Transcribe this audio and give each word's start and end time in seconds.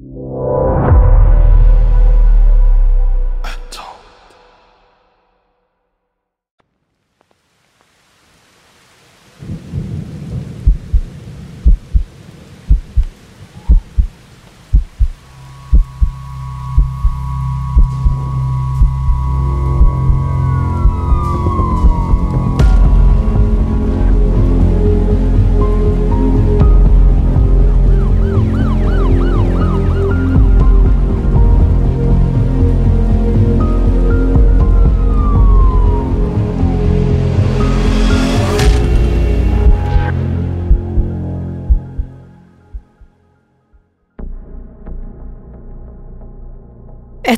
you. 0.00 0.69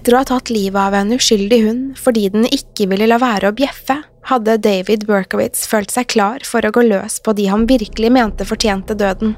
Etter 0.03 0.17
å 0.17 0.19
ha 0.19 0.27
tatt 0.27 0.51
livet 0.51 0.83
av 0.83 0.97
en 0.99 1.13
uskyldig 1.15 1.59
hund 1.63 1.83
fordi 1.95 2.25
den 2.35 2.49
ikke 2.51 2.89
ville 2.91 3.07
la 3.07 3.21
være 3.23 3.53
å 3.53 3.55
bjeffe, 3.55 4.01
hadde 4.27 4.57
David 4.59 5.05
Berkowitz 5.07 5.63
følt 5.71 5.95
seg 5.95 6.09
klar 6.11 6.43
for 6.43 6.67
å 6.67 6.73
gå 6.75 6.83
løs 6.89 7.21
på 7.23 7.37
de 7.39 7.47
han 7.47 7.69
virkelig 7.71 8.11
mente 8.11 8.43
fortjente 8.43 8.97
døden. 8.99 9.37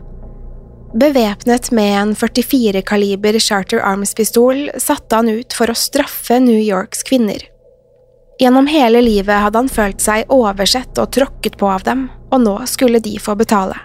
Bevæpnet 0.97 1.69
med 1.69 1.93
en 1.99 2.17
44-kaliber 2.17 3.37
Charter 3.45 3.85
Arms-pistol 3.85 4.71
satte 4.81 5.21
han 5.21 5.29
ut 5.29 5.53
for 5.53 5.69
å 5.69 5.77
straffe 5.77 6.41
New 6.41 6.57
Yorks 6.57 7.05
kvinner. 7.05 7.45
Gjennom 8.41 8.65
hele 8.73 9.05
livet 9.05 9.45
hadde 9.45 9.67
han 9.67 9.69
følt 9.69 10.01
seg 10.01 10.33
oversett 10.33 10.97
og 10.97 11.13
tråkket 11.13 11.61
på 11.61 11.69
av 11.69 11.85
dem, 11.85 12.09
og 12.33 12.41
nå 12.41 12.57
skulle 12.73 13.05
de 13.05 13.19
få 13.21 13.37
betale. 13.37 13.77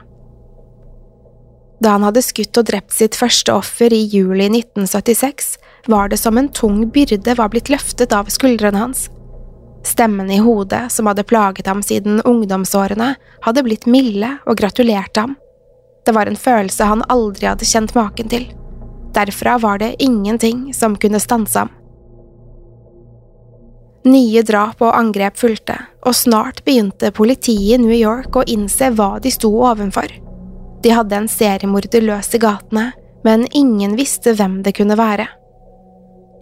Da 1.83 1.97
han 1.97 2.07
hadde 2.07 2.23
skutt 2.23 2.55
og 2.55 2.71
drept 2.71 2.95
sitt 2.95 3.19
første 3.19 3.59
offer 3.59 3.91
i 3.91 4.05
juli 4.07 4.47
1976, 4.47 5.57
var 5.87 6.09
det 6.09 6.17
som 6.17 6.37
en 6.37 6.49
tung 6.49 6.83
byrde 6.91 7.35
var 7.35 7.49
blitt 7.49 7.69
løftet 7.69 8.13
av 8.13 8.29
skuldrene 8.33 8.77
hans. 8.77 9.07
Stemmen 9.85 10.31
i 10.31 10.37
hodet, 10.43 10.91
som 10.91 11.07
hadde 11.07 11.23
plaget 11.23 11.67
ham 11.67 11.83
siden 11.83 12.21
ungdomsårene, 12.21 13.13
hadde 13.41 13.63
blitt 13.63 13.85
milde 13.85 14.35
og 14.45 14.59
gratulerte 14.59 15.23
ham. 15.23 15.35
Det 16.05 16.15
var 16.15 16.27
en 16.27 16.39
følelse 16.39 16.83
han 16.89 17.03
aldri 17.07 17.47
hadde 17.47 17.67
kjent 17.67 17.95
maken 17.95 18.31
til. 18.31 18.49
Derfra 19.15 19.57
var 19.57 19.79
det 19.79 19.95
ingenting 20.03 20.73
som 20.73 20.97
kunne 20.99 21.19
stanse 21.19 21.59
ham. 21.59 21.71
Nye 24.07 24.43
drap 24.47 24.79
og 24.81 24.95
angrep 24.95 25.37
fulgte, 25.37 25.75
og 26.07 26.15
snart 26.15 26.63
begynte 26.65 27.11
politiet 27.11 27.75
i 27.75 27.81
New 27.81 27.95
York 27.95 28.35
å 28.35 28.45
innse 28.47 28.91
hva 28.95 29.17
de 29.19 29.31
sto 29.31 29.51
ovenfor. 29.67 30.07
De 30.83 30.93
hadde 30.95 31.17
en 31.17 31.27
seriemorder 31.27 32.05
løs 32.07 32.31
i 32.35 32.39
gatene, 32.39 32.91
men 33.27 33.43
ingen 33.51 33.97
visste 33.99 34.33
hvem 34.39 34.61
det 34.63 34.77
kunne 34.77 34.95
være. 34.99 35.27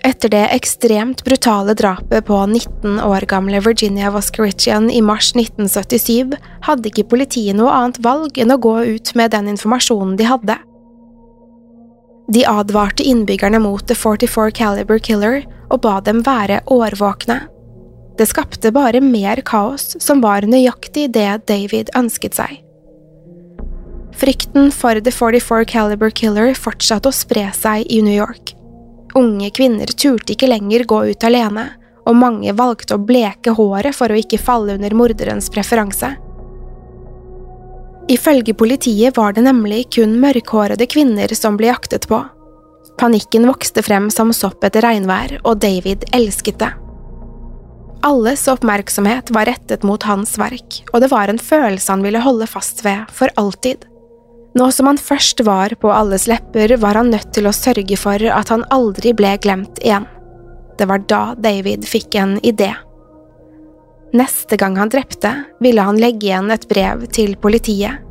Etter 0.06 0.30
det 0.30 0.44
ekstremt 0.54 1.24
brutale 1.26 1.74
drapet 1.74 2.26
på 2.26 2.38
19 2.46 3.00
år 3.02 3.26
gamle 3.30 3.60
Virginia 3.66 4.12
Voskerichian 4.14 4.92
i 4.94 5.02
mars 5.02 5.32
1977 5.36 6.38
hadde 6.68 6.92
ikke 6.92 7.08
politiet 7.16 7.58
noe 7.58 7.74
annet 7.74 8.00
valg 8.06 8.38
enn 8.38 8.54
å 8.54 8.60
gå 8.62 8.76
ut 8.94 9.14
med 9.18 9.34
den 9.34 9.50
informasjonen 9.56 10.16
de 10.20 10.30
hadde. 10.30 10.58
De 12.28 12.44
advarte 12.46 13.06
innbyggerne 13.08 13.60
mot 13.64 13.86
The 13.88 13.96
44 13.96 14.52
Caliber 14.52 15.00
Killer 15.00 15.46
og 15.72 15.82
ba 15.86 15.98
dem 16.04 16.22
være 16.28 16.60
årvåkne. 16.68 17.40
Det 18.18 18.28
skapte 18.28 18.74
bare 18.74 19.02
mer 19.02 19.42
kaos, 19.46 19.94
som 20.02 20.22
var 20.26 20.46
nøyaktig 20.48 21.12
det 21.16 21.30
David 21.48 21.92
ønsket 21.96 22.38
seg. 22.38 22.58
Frykten 24.18 24.72
for 24.74 24.98
The 24.98 25.14
44 25.14 25.68
Caliber 25.70 26.10
Killer 26.10 26.56
fortsatte 26.58 27.12
å 27.12 27.16
spre 27.16 27.48
seg 27.54 27.86
i 27.94 28.02
New 28.02 28.16
York. 28.18 28.57
Unge 29.18 29.50
kvinner 29.50 29.90
turte 29.98 30.36
ikke 30.36 30.50
lenger 30.52 30.86
gå 30.86 31.02
ut 31.10 31.26
alene, 31.26 31.66
og 32.08 32.16
mange 32.16 32.54
valgte 32.56 32.96
å 32.96 33.02
bleke 33.02 33.56
håret 33.58 33.96
for 33.98 34.14
å 34.14 34.18
ikke 34.20 34.40
falle 34.40 34.78
under 34.78 34.94
morderens 34.96 35.50
preferanse. 35.52 36.14
Ifølge 38.08 38.54
politiet 38.56 39.18
var 39.18 39.34
det 39.36 39.44
nemlig 39.44 39.88
kun 39.98 40.16
mørkhårede 40.22 40.88
kvinner 40.88 41.34
som 41.36 41.58
ble 41.60 41.74
jaktet 41.74 42.08
på. 42.08 42.22
Panikken 42.98 43.50
vokste 43.50 43.84
frem 43.84 44.08
som 44.14 44.32
sopp 44.34 44.64
etter 44.64 44.86
regnvær, 44.86 45.40
og 45.44 45.60
David 45.66 46.08
elsket 46.16 46.62
det. 46.62 46.72
Alles 48.08 48.46
oppmerksomhet 48.48 49.34
var 49.36 49.50
rettet 49.50 49.84
mot 49.84 50.04
hans 50.08 50.38
verk, 50.40 50.84
og 50.94 51.04
det 51.04 51.12
var 51.12 51.28
en 51.28 51.42
følelse 51.42 51.92
han 51.92 52.06
ville 52.06 52.22
holde 52.24 52.48
fast 52.48 52.86
ved 52.86 53.10
for 53.14 53.34
alltid. 53.36 53.84
Nå 54.58 54.72
som 54.72 54.88
han 54.90 54.98
først 54.98 55.44
var 55.46 55.70
på 55.70 55.92
alles 55.94 56.26
lepper, 56.28 56.78
var 56.78 56.98
han 56.98 57.12
nødt 57.14 57.30
til 57.36 57.46
å 57.46 57.54
sørge 57.54 57.98
for 58.00 58.24
at 58.34 58.50
han 58.50 58.64
aldri 58.74 59.12
ble 59.14 59.36
glemt 59.44 59.78
igjen. 59.84 60.08
Det 60.78 60.88
var 60.90 61.04
da 61.10 61.22
David 61.38 61.86
fikk 61.86 62.16
en 62.18 62.38
idé. 62.42 62.72
Neste 64.18 64.58
gang 64.58 64.78
han 64.80 64.90
drepte, 64.90 65.34
ville 65.62 65.86
han 65.86 66.00
legge 66.02 66.30
igjen 66.30 66.50
et 66.54 66.66
brev 66.70 67.06
til 67.14 67.36
politiet. 67.38 68.02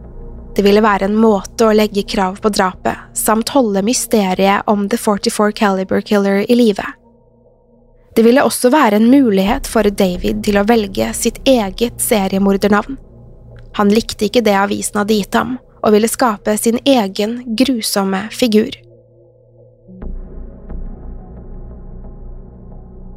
Det 0.54 0.62
ville 0.62 0.84
være 0.84 1.08
en 1.08 1.18
måte 1.18 1.66
å 1.66 1.74
legge 1.74 2.06
krav 2.06 2.38
på 2.44 2.52
drapet, 2.54 3.10
samt 3.16 3.50
holde 3.56 3.82
mysteriet 3.82 4.70
om 4.70 4.86
The 4.88 5.00
44 5.02 5.52
Caliber 5.56 6.00
Killer 6.00 6.44
i 6.46 6.54
live. 6.54 6.86
Det 8.16 8.22
ville 8.24 8.44
også 8.46 8.70
være 8.72 9.00
en 9.00 9.10
mulighet 9.10 9.66
for 9.68 9.82
David 9.90 10.44
til 10.46 10.60
å 10.60 10.66
velge 10.68 11.10
sitt 11.14 11.42
eget 11.48 11.98
seriemordernavn. 12.00 12.96
Han 13.76 13.92
likte 13.92 14.30
ikke 14.30 14.46
det 14.46 14.54
avisen 14.56 15.02
hadde 15.02 15.18
gitt 15.18 15.36
ham, 15.36 15.58
og 15.86 15.94
ville 15.94 16.10
skape 16.10 16.56
sin 16.58 16.80
egen 16.84 17.38
grusomme 17.56 18.26
figur. 18.34 18.74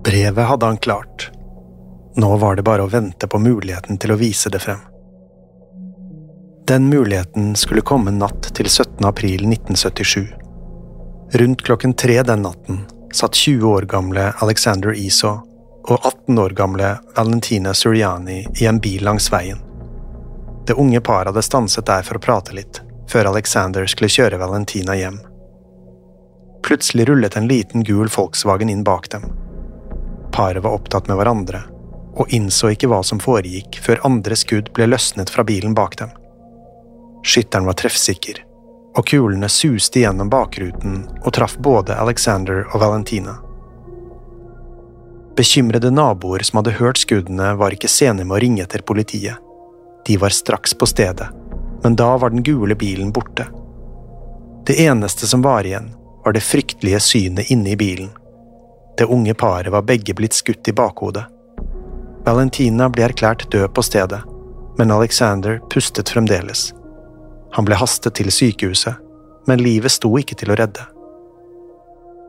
Brevet 0.05 0.45
hadde 0.45 0.65
han 0.65 0.77
klart. 0.77 1.31
Nå 2.15 2.35
var 2.37 2.55
det 2.55 2.63
bare 2.67 2.85
å 2.85 2.91
vente 2.91 3.27
på 3.27 3.41
muligheten 3.41 3.97
til 3.97 4.13
å 4.13 4.19
vise 4.21 4.51
det 4.53 4.61
frem. 4.61 4.79
Den 6.69 6.85
muligheten 6.89 7.55
skulle 7.57 7.81
komme 7.81 8.13
natt 8.13 8.51
til 8.53 8.69
17. 8.69 9.01
april 9.09 9.47
1977. 9.49 10.27
Rundt 11.41 11.63
klokken 11.65 11.93
tre 11.97 12.21
den 12.23 12.45
natten 12.45 12.83
satt 13.13 13.33
20 13.33 13.65
år 13.65 13.87
gamle 13.89 14.27
Alexander 14.45 14.93
Iso 14.93 15.39
og 15.89 15.95
18 15.97 16.37
år 16.41 16.53
gamle 16.57 16.91
Valentina 17.17 17.73
Suriani 17.73 18.43
i 18.61 18.69
en 18.69 18.81
bil 18.81 19.01
langs 19.05 19.31
veien. 19.33 19.68
Det 20.69 20.73
unge 20.73 21.01
paret 21.01 21.25
hadde 21.25 21.41
stanset 21.41 21.85
der 21.89 22.03
for 22.05 22.19
å 22.19 22.21
prate 22.21 22.53
litt, 22.53 22.77
før 23.09 23.31
Alexander 23.31 23.87
skulle 23.89 24.11
kjøre 24.13 24.37
Valentina 24.37 24.93
hjem. 24.93 25.15
Plutselig 26.61 27.07
rullet 27.09 27.37
en 27.39 27.47
liten 27.49 27.81
gul 27.87 28.11
Volkswagen 28.13 28.69
inn 28.69 28.83
bak 28.85 29.09
dem. 29.09 29.25
Paret 30.29 30.61
var 30.61 30.77
opptatt 30.77 31.09
med 31.09 31.17
hverandre, 31.17 31.63
og 32.13 32.29
innså 32.37 32.69
ikke 32.75 32.91
hva 32.93 33.01
som 33.01 33.17
foregikk 33.17 33.79
før 33.81 34.03
andre 34.11 34.37
skudd 34.37 34.69
ble 34.77 34.91
løsnet 34.91 35.33
fra 35.33 35.47
bilen 35.49 35.73
bak 35.73 35.97
dem. 36.03 36.13
Skytteren 37.25 37.65
var 37.65 37.81
treffsikker, 37.81 38.45
og 38.93 39.09
kulene 39.09 39.49
suste 39.49 40.05
gjennom 40.05 40.29
bakruten 40.29 41.01
og 41.23 41.33
traff 41.33 41.57
både 41.57 41.97
Alexander 41.97 42.67
og 42.67 42.85
Valentina. 42.85 43.39
Bekymrede 45.33 45.89
naboer 45.89 46.45
som 46.45 46.61
hadde 46.61 46.77
hørt 46.77 47.01
skuddene, 47.01 47.55
var 47.57 47.73
ikke 47.73 47.89
sene 47.89 48.21
med 48.21 48.37
å 48.37 48.43
ringe 48.45 48.67
etter 48.69 48.85
politiet. 48.85 49.48
De 50.05 50.17
var 50.17 50.29
straks 50.29 50.73
på 50.73 50.85
stedet, 50.85 51.27
men 51.83 51.95
da 51.95 52.17
var 52.17 52.29
den 52.29 52.43
gule 52.43 52.75
bilen 52.75 53.11
borte. 53.11 53.47
Det 54.65 54.81
eneste 54.81 55.27
som 55.27 55.41
var 55.41 55.65
igjen, 55.65 55.95
var 56.25 56.33
det 56.33 56.45
fryktelige 56.45 56.99
synet 56.99 57.51
inne 57.51 57.69
i 57.69 57.77
bilen. 57.77 58.09
Det 58.97 59.05
unge 59.05 59.33
paret 59.33 59.71
var 59.71 59.81
begge 59.81 60.13
blitt 60.13 60.33
skutt 60.33 60.67
i 60.67 60.73
bakhodet. 60.75 61.23
Valentina 62.25 62.89
ble 62.89 63.07
erklært 63.07 63.47
død 63.51 63.71
på 63.73 63.81
stedet, 63.81 64.19
men 64.77 64.91
Alexander 64.91 65.59
pustet 65.73 66.09
fremdeles. 66.09 66.73
Han 67.55 67.65
ble 67.65 67.79
hastet 67.79 68.19
til 68.19 68.31
sykehuset, 68.31 68.99
men 69.47 69.63
livet 69.63 69.91
sto 69.91 70.11
ikke 70.19 70.35
til 70.37 70.51
å 70.51 70.57
redde. 70.59 70.83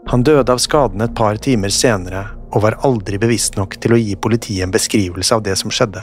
Han 0.09 0.23
døde 0.25 0.53
av 0.53 0.63
skadene 0.63 1.11
et 1.11 1.17
par 1.19 1.37
timer 1.37 1.75
senere 1.75 2.25
og 2.55 2.65
var 2.65 2.79
aldri 2.87 3.19
bevisst 3.21 3.59
nok 3.59 3.77
til 3.83 3.95
å 3.95 4.01
gi 4.01 4.17
politiet 4.17 4.65
en 4.65 4.73
beskrivelse 4.75 5.37
av 5.37 5.45
det 5.45 5.59
som 5.61 5.71
skjedde. 5.75 6.03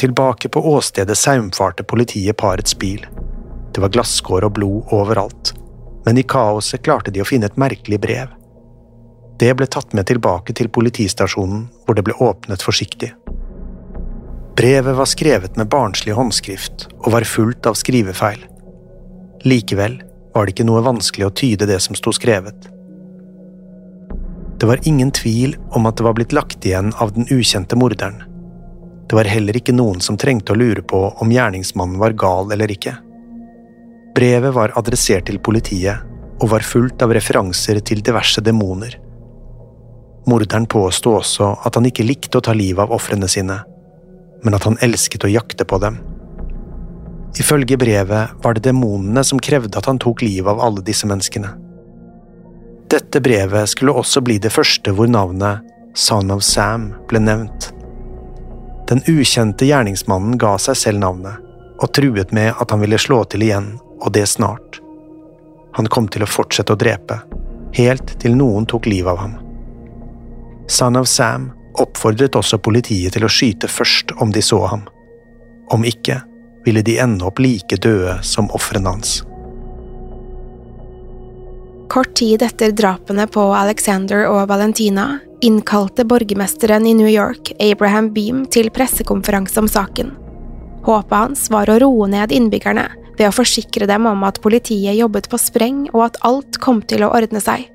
Tilbake 0.00 0.48
på 0.48 0.60
åstedet 0.72 1.18
saumfarte 1.18 1.84
politiet 1.84 2.36
parets 2.36 2.78
bil. 2.78 3.06
Det 3.74 3.82
var 3.84 3.92
glasskår 3.92 4.46
og 4.46 4.54
blod 4.56 4.94
overalt, 4.96 5.50
men 6.06 6.16
i 6.16 6.24
kaoset 6.24 6.80
klarte 6.86 7.12
de 7.12 7.20
å 7.20 7.26
finne 7.28 7.50
et 7.50 7.58
merkelig 7.60 7.98
brev. 8.00 8.30
Det 9.36 9.50
ble 9.56 9.68
tatt 9.68 9.92
med 9.92 10.08
tilbake 10.08 10.56
til 10.56 10.70
politistasjonen, 10.72 11.66
hvor 11.84 11.98
det 11.98 12.06
ble 12.08 12.16
åpnet 12.16 12.64
forsiktig. 12.64 13.10
Brevet 14.56 14.96
var 14.96 15.10
skrevet 15.12 15.60
med 15.60 15.68
barnslig 15.68 16.16
håndskrift 16.16 16.88
og 17.02 17.12
var 17.18 17.28
fullt 17.28 17.68
av 17.68 17.76
skrivefeil. 17.76 18.40
Likevel 19.44 20.00
var 20.32 20.48
det 20.48 20.56
ikke 20.56 20.68
noe 20.70 20.80
vanskelig 20.88 21.28
å 21.28 21.34
tyde 21.44 21.68
det 21.68 21.76
som 21.84 22.00
sto 22.00 22.16
skrevet. 22.16 22.72
Det 24.56 24.68
var 24.68 24.80
ingen 24.88 25.12
tvil 25.12 25.58
om 25.76 25.84
at 25.88 26.00
det 26.00 26.08
var 26.08 26.16
blitt 26.16 26.32
lagt 26.32 26.64
igjen 26.64 26.94
av 26.96 27.12
den 27.12 27.28
ukjente 27.28 27.76
morderen. 27.76 28.29
Det 29.10 29.16
var 29.18 29.26
heller 29.26 29.56
ikke 29.58 29.74
noen 29.74 29.98
som 29.98 30.14
trengte 30.14 30.54
å 30.54 30.58
lure 30.58 30.84
på 30.86 30.98
om 31.18 31.32
gjerningsmannen 31.34 31.98
var 31.98 32.14
gal 32.14 32.52
eller 32.54 32.70
ikke. 32.70 32.92
Brevet 34.14 34.54
var 34.54 34.70
adressert 34.78 35.26
til 35.26 35.40
politiet 35.42 36.04
og 36.38 36.52
var 36.52 36.62
fullt 36.62 37.02
av 37.02 37.10
referanser 37.16 37.80
til 37.82 38.04
diverse 38.06 38.38
demoner. 38.46 38.94
Morderen 40.30 40.68
påsto 40.70 41.16
også 41.18 41.48
at 41.66 41.74
han 41.74 41.88
ikke 41.90 42.06
likte 42.06 42.38
å 42.38 42.44
ta 42.46 42.54
livet 42.54 42.84
av 42.84 42.94
ofrene 42.94 43.26
sine, 43.26 43.56
men 44.44 44.54
at 44.54 44.68
han 44.68 44.78
elsket 44.86 45.26
å 45.26 45.32
jakte 45.32 45.66
på 45.66 45.80
dem. 45.82 45.98
Ifølge 47.42 47.80
brevet 47.82 48.38
var 48.46 48.54
det 48.54 48.68
demonene 48.68 49.26
som 49.26 49.42
krevde 49.42 49.74
at 49.78 49.90
han 49.90 49.98
tok 49.98 50.22
livet 50.22 50.54
av 50.54 50.62
alle 50.62 50.86
disse 50.86 51.10
menneskene. 51.10 51.50
Dette 52.94 53.18
brevet 53.26 53.74
skulle 53.74 53.98
også 53.98 54.22
bli 54.22 54.38
det 54.38 54.54
første 54.54 54.94
hvor 54.94 55.10
navnet 55.10 55.66
Son 55.98 56.30
of 56.30 56.46
Sam 56.46 56.92
ble 57.10 57.26
nevnt. 57.26 57.72
Den 58.90 59.02
ukjente 59.06 59.68
gjerningsmannen 59.68 60.38
ga 60.38 60.56
seg 60.58 60.76
selv 60.76 60.98
navnet, 60.98 61.38
og 61.78 61.92
truet 61.94 62.32
med 62.34 62.56
at 62.58 62.72
han 62.74 62.82
ville 62.82 62.98
slå 62.98 63.22
til 63.30 63.44
igjen, 63.46 63.76
og 64.02 64.10
det 64.16 64.24
snart. 64.26 64.80
Han 65.78 65.86
kom 65.86 66.08
til 66.10 66.24
å 66.26 66.28
fortsette 66.28 66.74
å 66.74 66.80
drepe, 66.80 67.20
helt 67.78 68.16
til 68.18 68.34
noen 68.34 68.66
tok 68.66 68.88
livet 68.90 69.12
av 69.12 69.22
ham. 69.22 69.38
Son 70.66 70.98
of 70.98 71.06
Sam 71.06 71.52
oppfordret 71.78 72.34
også 72.34 72.58
politiet 72.58 73.14
til 73.14 73.24
å 73.24 73.30
skyte 73.30 73.70
først 73.70 74.16
om 74.18 74.34
de 74.34 74.42
så 74.42 74.58
ham. 74.72 74.82
Om 75.70 75.86
ikke 75.86 76.18
ville 76.66 76.82
de 76.82 76.98
ende 76.98 77.30
opp 77.30 77.38
like 77.38 77.78
døde 77.78 78.18
som 78.26 78.50
ofrene 78.58 78.90
hans. 78.90 79.20
Kort 81.90 82.16
tid 82.18 82.42
etter 82.42 82.74
drapene 82.74 83.30
på 83.30 83.52
Alexander 83.54 84.26
og 84.26 84.48
Valentina 84.50 85.20
innkalte 85.40 86.04
borgermesteren 86.04 86.86
i 86.86 86.94
New 86.94 87.08
York, 87.08 87.52
Abraham 87.60 88.12
Beam, 88.14 88.44
til 88.46 88.70
pressekonferanse 88.70 89.60
om 89.60 89.68
saken. 89.68 90.12
Håpet 90.84 91.16
hans 91.16 91.48
var 91.52 91.70
å 91.70 91.78
roe 91.82 92.08
ned 92.08 92.32
innbyggerne 92.32 92.86
ved 93.18 93.26
å 93.28 93.34
forsikre 93.34 93.88
dem 93.88 94.08
om 94.08 94.24
at 94.24 94.40
politiet 94.44 94.96
jobbet 94.96 95.28
på 95.28 95.40
spreng 95.40 95.82
og 95.92 96.06
at 96.08 96.20
alt 96.26 96.60
kom 96.62 96.80
til 96.82 97.04
å 97.04 97.12
ordne 97.16 97.42
seg. 97.44 97.66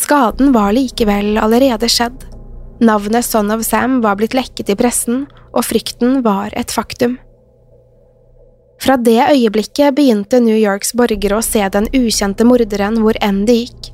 Skaden 0.00 0.52
var 0.56 0.72
likevel 0.76 1.38
allerede 1.40 1.88
skjedd. 1.88 2.26
Navnet 2.80 3.24
Son 3.26 3.50
of 3.52 3.64
Sam 3.66 4.00
var 4.04 4.16
blitt 4.20 4.36
lekket 4.36 4.72
i 4.72 4.76
pressen, 4.78 5.26
og 5.52 5.66
frykten 5.66 6.20
var 6.24 6.54
et 6.56 6.72
faktum. 6.72 7.18
Fra 8.80 8.96
det 8.96 9.20
øyeblikket 9.20 9.92
begynte 9.96 10.40
New 10.40 10.56
Yorks 10.56 10.94
borgere 10.96 11.36
å 11.36 11.44
se 11.44 11.60
den 11.72 11.88
ukjente 11.92 12.46
morderen 12.48 12.96
hvor 13.02 13.18
enn 13.20 13.42
det 13.48 13.58
gikk. 13.58 13.90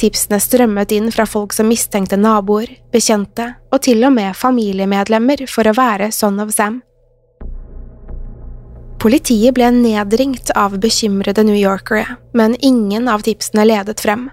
Tipsene 0.00 0.38
strømmet 0.40 0.94
inn 0.96 1.10
fra 1.12 1.26
folk 1.28 1.52
som 1.52 1.68
mistenkte 1.68 2.16
naboer, 2.16 2.70
bekjente 2.92 3.50
og 3.68 3.82
til 3.84 4.00
og 4.08 4.14
med 4.16 4.36
familiemedlemmer 4.36 5.44
for 5.50 5.68
å 5.68 5.74
være 5.76 6.08
Son 6.16 6.40
of 6.40 6.54
Sam. 6.56 6.78
Politiet 9.00 9.56
ble 9.56 9.68
nedringt 9.72 10.52
av 10.56 10.78
bekymrede 10.80 11.44
New 11.44 11.56
Yorkere, 11.56 12.16
men 12.36 12.56
ingen 12.64 13.08
av 13.08 13.24
tipsene 13.24 13.64
ledet 13.68 14.00
frem. 14.00 14.28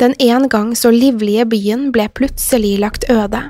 Den 0.00 0.16
en 0.20 0.48
gang 0.48 0.72
så 0.76 0.92
livlige 0.92 1.44
byen 1.48 1.90
ble 1.92 2.08
plutselig 2.16 2.78
lagt 2.80 3.04
øde. 3.12 3.42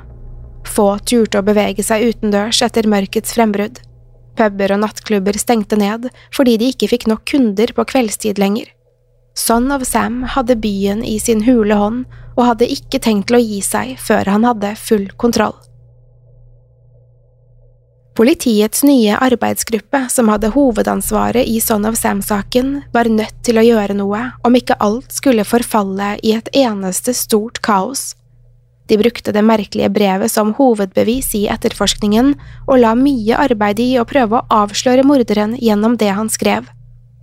Få 0.67 0.97
turte 1.07 1.39
å 1.39 1.47
bevege 1.47 1.83
seg 1.83 2.09
utendørs 2.11 2.59
etter 2.63 2.87
mørkets 2.91 3.35
frembrudd. 3.37 3.79
Puber 4.35 4.75
og 4.75 4.83
nattklubber 4.83 5.39
stengte 5.39 5.79
ned 5.79 6.09
fordi 6.35 6.57
de 6.59 6.71
ikke 6.71 6.91
fikk 6.91 7.07
nok 7.11 7.23
kunder 7.27 7.71
på 7.75 7.87
kveldstid 7.87 8.39
lenger. 8.39 8.67
Son 9.33 9.71
of 9.71 9.85
Sam 9.87 10.23
hadde 10.23 10.55
byen 10.59 11.03
i 11.07 11.17
sin 11.19 11.43
hule 11.47 11.75
hånd 11.75 12.05
og 12.35 12.45
hadde 12.49 12.67
ikke 12.71 12.99
tenkt 12.99 13.29
til 13.29 13.39
å 13.39 13.43
gi 13.43 13.59
seg 13.63 13.97
før 13.99 14.27
han 14.31 14.47
hadde 14.47 14.75
full 14.79 15.07
kontroll. 15.19 15.55
Politiets 18.11 18.83
nye 18.83 19.15
arbeidsgruppe, 19.15 20.03
som 20.11 20.27
hadde 20.29 20.51
hovedansvaret 20.51 21.47
i 21.47 21.61
Son 21.63 21.87
of 21.87 21.95
Sam-saken, 21.95 22.81
var 22.91 23.07
nødt 23.07 23.37
til 23.47 23.57
å 23.57 23.63
gjøre 23.63 23.95
noe 23.95 24.25
om 24.43 24.57
ikke 24.57 24.75
alt 24.83 25.15
skulle 25.15 25.47
forfalle 25.47 26.17
i 26.19 26.35
et 26.35 26.51
eneste 26.51 27.15
stort 27.15 27.61
kaos. 27.63 28.11
De 28.91 28.97
brukte 28.99 29.31
det 29.31 29.45
merkelige 29.47 29.87
brevet 29.95 30.33
som 30.33 30.51
hovedbevis 30.57 31.31
i 31.39 31.45
etterforskningen, 31.47 32.33
og 32.67 32.83
la 32.83 32.91
mye 32.99 33.39
arbeid 33.39 33.79
i 33.79 33.89
å 34.01 34.05
prøve 34.05 34.41
å 34.41 34.59
avsløre 34.65 35.07
morderen 35.07 35.55
gjennom 35.55 35.95
det 35.95 36.11
han 36.11 36.27
skrev. 36.29 36.67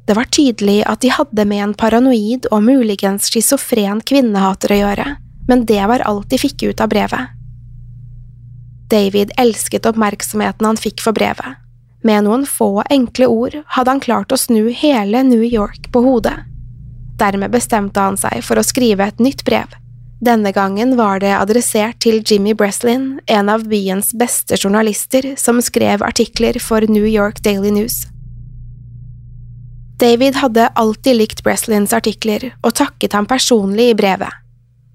Det 0.09 0.15
var 0.17 0.25
tydelig 0.25 0.83
at 0.89 1.03
de 1.05 1.11
hadde 1.13 1.45
med 1.45 1.61
en 1.61 1.73
paranoid 1.77 2.47
og 2.49 2.63
muligens 2.65 3.27
schizofren 3.29 3.99
kvinnehater 4.09 4.73
å 4.73 4.79
gjøre, 4.79 5.05
men 5.51 5.67
det 5.69 5.83
var 5.91 6.01
alt 6.09 6.31
de 6.31 6.39
fikk 6.41 6.65
ut 6.71 6.81
av 6.81 6.89
brevet. 6.89 7.35
David 8.89 9.35
elsket 9.37 9.85
oppmerksomheten 9.85 10.65
han 10.65 10.81
fikk 10.81 11.05
for 11.05 11.13
brevet. 11.13 11.61
Med 12.09 12.25
noen 12.25 12.49
få 12.49 12.87
enkle 12.89 13.29
ord 13.29 13.59
hadde 13.77 13.93
han 13.93 14.01
klart 14.01 14.33
å 14.33 14.41
snu 14.41 14.71
hele 14.73 15.21
New 15.29 15.45
York 15.45 15.93
på 15.93 16.01
hodet. 16.01 16.39
Dermed 17.21 17.53
bestemte 17.53 18.01
han 18.01 18.17
seg 18.17 18.41
for 18.49 18.57
å 18.57 18.65
skrive 18.65 19.13
et 19.13 19.21
nytt 19.21 19.45
brev. 19.45 19.77
Denne 20.25 20.57
gangen 20.57 20.97
var 20.97 21.21
det 21.21 21.37
adressert 21.37 22.01
til 22.01 22.23
Jimmy 22.25 22.57
Breslin, 22.57 23.19
en 23.29 23.53
av 23.53 23.69
byens 23.69 24.15
beste 24.17 24.57
journalister 24.57 25.35
som 25.37 25.61
skrev 25.61 26.01
artikler 26.01 26.57
for 26.65 26.89
New 26.89 27.05
York 27.05 27.45
Daily 27.45 27.77
News. 27.77 28.07
David 29.99 30.37
hadde 30.37 30.67
alltid 30.67 31.17
likt 31.17 31.43
Breslins 31.43 31.93
artikler 31.93 32.53
og 32.63 32.77
takket 32.79 33.17
ham 33.17 33.27
personlig 33.27 33.91
i 33.91 33.97
brevet. 33.99 34.31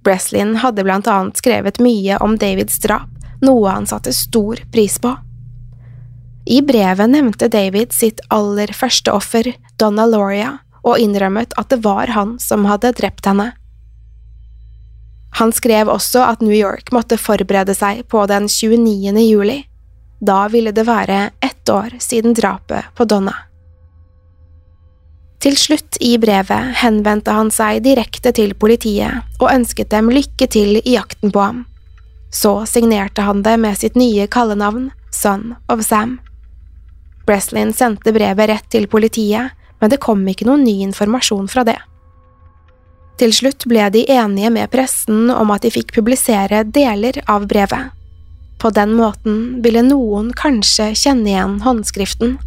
Breslin 0.03 0.55
hadde 0.63 0.85
blant 0.87 1.07
annet 1.11 1.39
skrevet 1.39 1.79
mye 1.83 2.15
om 2.23 2.37
Davids 2.39 2.79
drap, 2.83 3.09
noe 3.43 3.71
han 3.71 3.87
satte 3.87 4.13
stor 4.15 4.61
pris 4.71 4.95
på. 5.03 5.11
I 6.45 6.61
brevet 6.63 7.11
nevnte 7.11 7.51
David 7.51 7.91
sitt 7.95 8.23
aller 8.31 8.71
første 8.75 9.11
offer, 9.11 9.51
Donna 9.79 10.07
Loria, 10.07 10.57
og 10.83 10.99
innrømmet 10.99 11.55
at 11.59 11.71
det 11.71 11.81
var 11.83 12.11
han 12.15 12.37
som 12.39 12.67
hadde 12.67 12.95
drept 12.95 13.27
henne. 13.27 13.51
Han 15.39 15.51
skrev 15.55 15.91
også 15.91 16.23
at 16.27 16.43
New 16.43 16.55
York 16.55 16.91
måtte 16.95 17.19
forberede 17.19 17.75
seg 17.75 18.05
på 18.07 18.23
den 18.31 18.47
29. 18.47 19.15
juli. 19.23 19.63
Da 20.23 20.45
ville 20.47 20.71
det 20.71 20.87
være 20.87 21.31
ett 21.43 21.69
år 21.69 21.97
siden 21.99 22.35
drapet 22.37 22.91
på 22.95 23.07
Donna. 23.07 23.33
Til 25.43 25.57
slutt 25.59 25.97
i 25.99 26.13
brevet 26.21 26.71
henvendte 26.79 27.33
han 27.35 27.49
seg 27.51 27.81
direkte 27.83 28.31
til 28.31 28.53
politiet 28.55 29.41
og 29.41 29.49
ønsket 29.51 29.89
dem 29.91 30.07
lykke 30.13 30.47
til 30.47 30.77
i 30.79 30.93
jakten 30.95 31.33
på 31.35 31.41
ham. 31.43 31.63
Så 32.31 32.63
signerte 32.69 33.25
han 33.27 33.43
det 33.43 33.57
med 33.59 33.75
sitt 33.77 33.97
nye 33.99 34.29
kallenavn, 34.31 34.91
Son 35.11 35.57
of 35.67 35.83
Sam. 35.83 36.15
Breslin 37.27 37.73
sendte 37.75 38.13
brevet 38.15 38.49
rett 38.49 38.69
til 38.71 38.87
politiet, 38.87 39.51
men 39.79 39.91
det 39.91 39.99
kom 39.99 40.23
ikke 40.27 40.47
noen 40.47 40.63
ny 40.63 40.79
informasjon 40.87 41.51
fra 41.51 41.65
det. 41.67 41.77
Til 43.19 43.35
slutt 43.35 43.67
ble 43.69 43.89
de 43.93 44.05
enige 44.09 44.49
med 44.49 44.71
pressen 44.71 45.27
om 45.29 45.51
at 45.53 45.67
de 45.67 45.73
fikk 45.75 45.91
publisere 45.93 46.63
deler 46.63 47.19
av 47.29 47.45
brevet. 47.51 47.91
På 48.63 48.71
den 48.71 48.95
måten 48.95 49.59
ville 49.63 49.83
noen 49.83 50.31
kanskje 50.39 50.93
kjenne 50.95 51.35
igjen 51.35 51.59
håndskriften. 51.67 52.37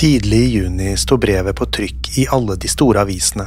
Tidlig 0.00 0.36
i 0.36 0.44
juni 0.44 0.96
sto 0.96 1.16
brevet 1.16 1.56
på 1.56 1.66
trykk 1.66 2.18
i 2.18 2.22
alle 2.32 2.54
de 2.56 2.68
store 2.68 3.02
avisene. 3.04 3.44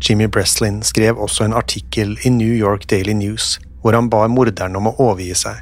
Jimmy 0.00 0.26
Breslin 0.26 0.82
skrev 0.86 1.18
også 1.18 1.44
en 1.44 1.56
artikkel 1.58 2.12
i 2.22 2.30
New 2.30 2.52
York 2.54 2.86
Daily 2.86 3.14
News 3.14 3.56
hvor 3.82 3.96
han 3.98 4.06
ba 4.06 4.20
morderen 4.30 4.76
om 4.78 4.86
å 4.86 4.92
overgi 5.02 5.34
seg. 5.40 5.56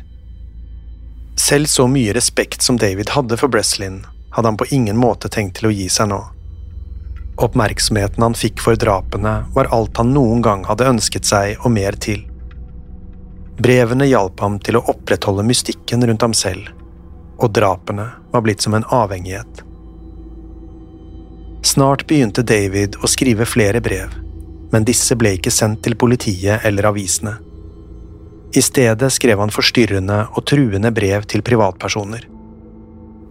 Selv 1.41 1.73
så 1.73 1.87
mye 1.89 2.13
respekt 2.13 2.61
som 2.61 2.77
David 2.77 3.15
hadde 3.17 3.39
for 3.41 3.49
Breslin, 3.49 4.03
hadde 4.37 4.53
han 4.53 4.59
på 4.61 4.69
ingen 4.77 5.01
måte 5.01 5.31
tenkt 5.33 5.63
til 5.63 5.71
å 5.71 5.73
gi 5.73 5.89
seg 5.89 6.11
nå. 6.13 6.21
Oppmerksomheten 7.47 8.21
han 8.21 8.37
fikk 8.37 8.61
for 8.61 8.77
drapene, 8.77 9.47
var 9.57 9.73
alt 9.73 9.97
han 9.97 10.13
noen 10.13 10.45
gang 10.45 10.67
hadde 10.69 10.91
ønsket 10.93 11.25
seg 11.25 11.65
og 11.65 11.73
mer 11.73 11.97
til. 11.97 12.21
Brevene 13.65 14.13
hjalp 14.13 14.45
ham 14.45 14.61
til 14.61 14.77
å 14.77 14.85
opprettholde 14.93 15.49
mystikken 15.49 16.05
rundt 16.05 16.29
ham 16.29 16.37
selv, 16.37 16.69
og 17.41 17.57
drapene 17.57 18.11
var 18.35 18.45
blitt 18.45 18.61
som 18.61 18.77
en 18.77 18.85
avhengighet. 18.93 19.65
Snart 21.77 22.07
begynte 22.09 22.41
David 22.41 22.95
å 23.05 23.09
skrive 23.13 23.45
flere 23.45 23.83
brev, 23.85 24.15
men 24.73 24.87
disse 24.89 25.13
ble 25.21 25.35
ikke 25.37 25.51
sendt 25.53 25.83
til 25.85 25.93
politiet 26.01 26.65
eller 26.65 26.87
avisene. 26.89 27.35
I 28.57 28.63
stedet 28.65 29.11
skrev 29.13 29.43
han 29.43 29.53
forstyrrende 29.53 30.23
og 30.31 30.47
truende 30.49 30.89
brev 30.97 31.27
til 31.29 31.45
privatpersoner. 31.45 32.23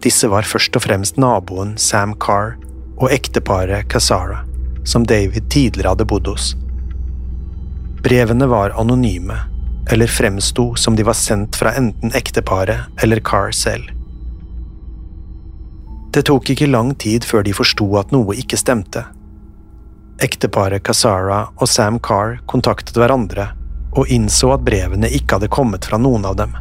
Disse 0.06 0.30
var 0.30 0.46
først 0.46 0.78
og 0.78 0.84
fremst 0.84 1.18
naboen 1.18 1.74
Sam 1.74 2.14
Carr 2.22 2.54
og 3.00 3.10
ekteparet 3.10 3.90
Kazara, 3.90 4.44
som 4.86 5.02
David 5.02 5.50
tidligere 5.50 5.96
hadde 5.96 6.06
bodd 6.06 6.30
hos. 6.30 6.52
Brevene 8.06 8.46
var 8.46 8.78
anonyme, 8.78 9.40
eller 9.90 10.06
fremsto 10.20 10.68
som 10.78 10.94
de 10.94 11.10
var 11.10 11.18
sendt 11.18 11.58
fra 11.58 11.74
enten 11.82 12.14
ekteparet 12.14 13.02
eller 13.02 13.26
Carr 13.26 13.50
selv. 13.50 13.90
Det 16.16 16.22
tok 16.24 16.48
ikke 16.48 16.70
lang 16.70 16.94
tid 16.96 17.26
før 17.28 17.42
de 17.44 17.52
forsto 17.52 17.84
at 18.00 18.12
noe 18.14 18.32
ikke 18.40 18.56
stemte. 18.56 19.02
Ekteparet 20.24 20.80
Kazara 20.80 21.42
og 21.58 21.68
Sam 21.68 21.98
Carr 22.00 22.38
kontaktet 22.48 22.96
hverandre 22.96 23.50
og 23.92 24.08
innså 24.08 24.54
at 24.54 24.64
brevene 24.64 25.10
ikke 25.12 25.36
hadde 25.36 25.50
kommet 25.52 25.84
fra 25.84 25.98
noen 26.00 26.24
av 26.24 26.38
dem. 26.40 26.54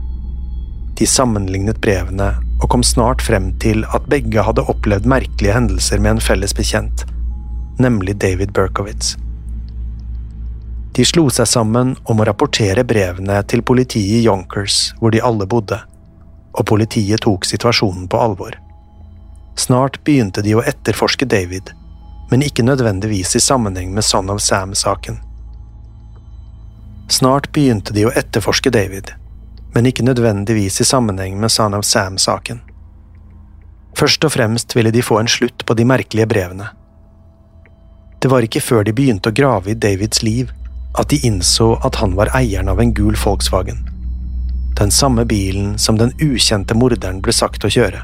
De 0.99 1.07
sammenlignet 1.07 1.79
brevene 1.83 2.33
og 2.59 2.67
kom 2.73 2.83
snart 2.83 3.23
frem 3.23 3.53
til 3.63 3.85
at 3.95 4.09
begge 4.11 4.43
hadde 4.43 4.67
opplevd 4.71 5.07
merkelige 5.07 5.55
hendelser 5.55 6.03
med 6.03 6.17
en 6.17 6.21
felles 6.27 6.55
bekjent, 6.55 7.05
nemlig 7.79 8.17
David 8.19 8.51
Berkowitz. 8.51 9.15
De 10.99 11.07
slo 11.07 11.29
seg 11.31 11.47
sammen 11.47 11.95
om 12.11 12.19
å 12.19 12.27
rapportere 12.27 12.83
brevene 12.83 13.39
til 13.47 13.63
politiet 13.63 14.19
i 14.19 14.27
Yonkers, 14.27 14.91
hvor 14.99 15.15
de 15.15 15.23
alle 15.23 15.47
bodde, 15.47 15.79
og 16.51 16.67
politiet 16.67 17.23
tok 17.23 17.47
situasjonen 17.47 18.11
på 18.11 18.19
alvor. 18.19 18.64
Snart 19.55 20.03
begynte 20.03 20.43
de 20.43 20.55
å 20.55 20.63
etterforske 20.67 21.25
David, 21.25 21.71
men 22.31 22.43
ikke 22.43 22.65
nødvendigvis 22.65 23.35
i 23.35 23.39
sammenheng 23.39 23.93
med 23.95 24.03
Son 24.03 24.29
of 24.29 24.41
Sam-saken. 24.43 25.19
Snart 27.09 27.51
begynte 27.53 27.93
de 27.93 28.05
å 28.05 28.11
etterforske 28.11 28.69
David, 28.73 29.13
men 29.73 29.85
ikke 29.85 30.03
nødvendigvis 30.03 30.81
i 30.81 30.87
sammenheng 30.87 31.39
med 31.39 31.51
Son 31.51 31.73
of 31.77 31.85
Sam-saken. 31.85 32.61
Først 33.95 34.25
og 34.27 34.33
fremst 34.35 34.75
ville 34.75 34.91
de 34.91 35.03
få 35.05 35.21
en 35.21 35.29
slutt 35.31 35.65
på 35.65 35.73
de 35.77 35.85
merkelige 35.87 36.27
brevene. 36.27 36.67
Det 38.19 38.31
var 38.31 38.43
ikke 38.43 38.63
før 38.63 38.83
de 38.83 38.93
begynte 38.95 39.31
å 39.31 39.35
grave 39.35 39.71
i 39.71 39.77
Davids 39.77 40.23
liv 40.23 40.51
at 40.99 41.11
de 41.11 41.19
innså 41.27 41.75
at 41.85 41.99
han 42.01 42.15
var 42.17 42.31
eieren 42.35 42.71
av 42.71 42.81
en 42.81 42.93
gul 42.95 43.15
Volkswagen. 43.19 43.85
Den 44.75 44.91
samme 44.91 45.23
bilen 45.25 45.77
som 45.79 45.99
den 45.99 46.11
ukjente 46.19 46.75
morderen 46.75 47.21
ble 47.23 47.35
sagt 47.35 47.63
å 47.63 47.71
kjøre. 47.71 48.01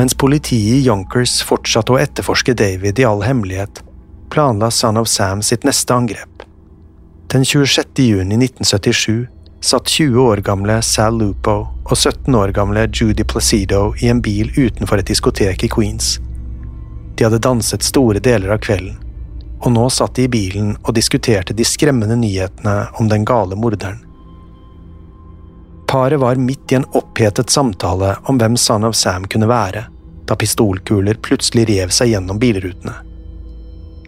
Mens 0.00 0.14
politiet 0.14 0.78
i 0.78 0.78
Yonkers 0.80 1.42
fortsatte 1.44 1.92
å 1.92 1.98
etterforske 2.00 2.54
David 2.56 2.96
i 3.02 3.04
all 3.04 3.20
hemmelighet, 3.20 3.82
planla 4.32 4.70
Son 4.72 4.96
of 4.96 5.10
Sam 5.12 5.42
sitt 5.44 5.66
neste 5.68 5.92
angrep. 5.92 6.46
Den 7.28 7.44
26. 7.44 8.00
juni 8.06 8.38
1977 8.46 9.26
satt 9.60 9.92
20 9.92 10.16
år 10.22 10.40
gamle 10.46 10.78
Sal 10.80 11.20
Lupo 11.20 11.58
og 11.84 11.92
17 11.92 12.32
år 12.32 12.54
gamle 12.56 12.86
Judy 12.88 13.28
Placido 13.28 13.90
i 14.00 14.08
en 14.08 14.24
bil 14.24 14.48
utenfor 14.56 15.04
et 15.04 15.12
diskotek 15.12 15.68
i 15.68 15.72
Queens. 15.76 16.14
De 17.18 17.28
hadde 17.28 17.44
danset 17.44 17.84
store 17.84 18.24
deler 18.24 18.56
av 18.56 18.64
kvelden, 18.64 18.96
og 19.60 19.74
nå 19.76 19.90
satt 19.92 20.16
de 20.16 20.24
i 20.24 20.32
bilen 20.32 20.78
og 20.80 20.96
diskuterte 20.96 21.52
de 21.52 21.68
skremmende 21.68 22.16
nyhetene 22.16 22.86
om 22.96 23.12
den 23.12 23.28
gale 23.28 23.52
morderen. 23.52 24.00
Paret 25.90 26.20
var 26.20 26.36
midt 26.36 26.72
i 26.72 26.74
en 26.74 26.84
opphetet 26.84 27.50
samtale 27.50 28.16
om 28.22 28.38
hvem 28.38 28.56
Son 28.56 28.84
of 28.84 28.94
Sam 28.94 29.24
kunne 29.26 29.48
være, 29.50 29.80
da 30.26 30.36
pistolkuler 30.38 31.18
plutselig 31.18 31.64
rev 31.66 31.90
seg 31.90 32.12
gjennom 32.12 32.38
bilrutene. 32.38 32.92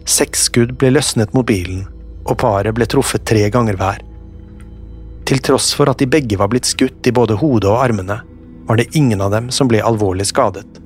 Seks 0.07 0.45
skudd 0.47 0.77
ble 0.79 0.93
løsnet 0.93 1.33
mot 1.35 1.43
bilen, 1.43 1.81
og 2.23 2.37
paret 2.39 2.71
ble 2.77 2.87
truffet 2.87 3.25
tre 3.27 3.49
ganger 3.51 3.75
hver. 3.81 3.99
Til 5.27 5.41
tross 5.43 5.73
for 5.75 5.91
at 5.91 5.99
de 5.99 6.07
begge 6.07 6.39
var 6.39 6.47
blitt 6.53 6.69
skutt 6.71 7.03
i 7.03 7.11
både 7.11 7.35
hodet 7.41 7.67
og 7.73 7.81
armene, 7.83 8.21
var 8.63 8.79
det 8.79 8.87
ingen 8.95 9.19
av 9.19 9.33
dem 9.35 9.49
som 9.51 9.67
ble 9.67 9.81
alvorlig 9.83 10.29
skadet. 10.31 10.79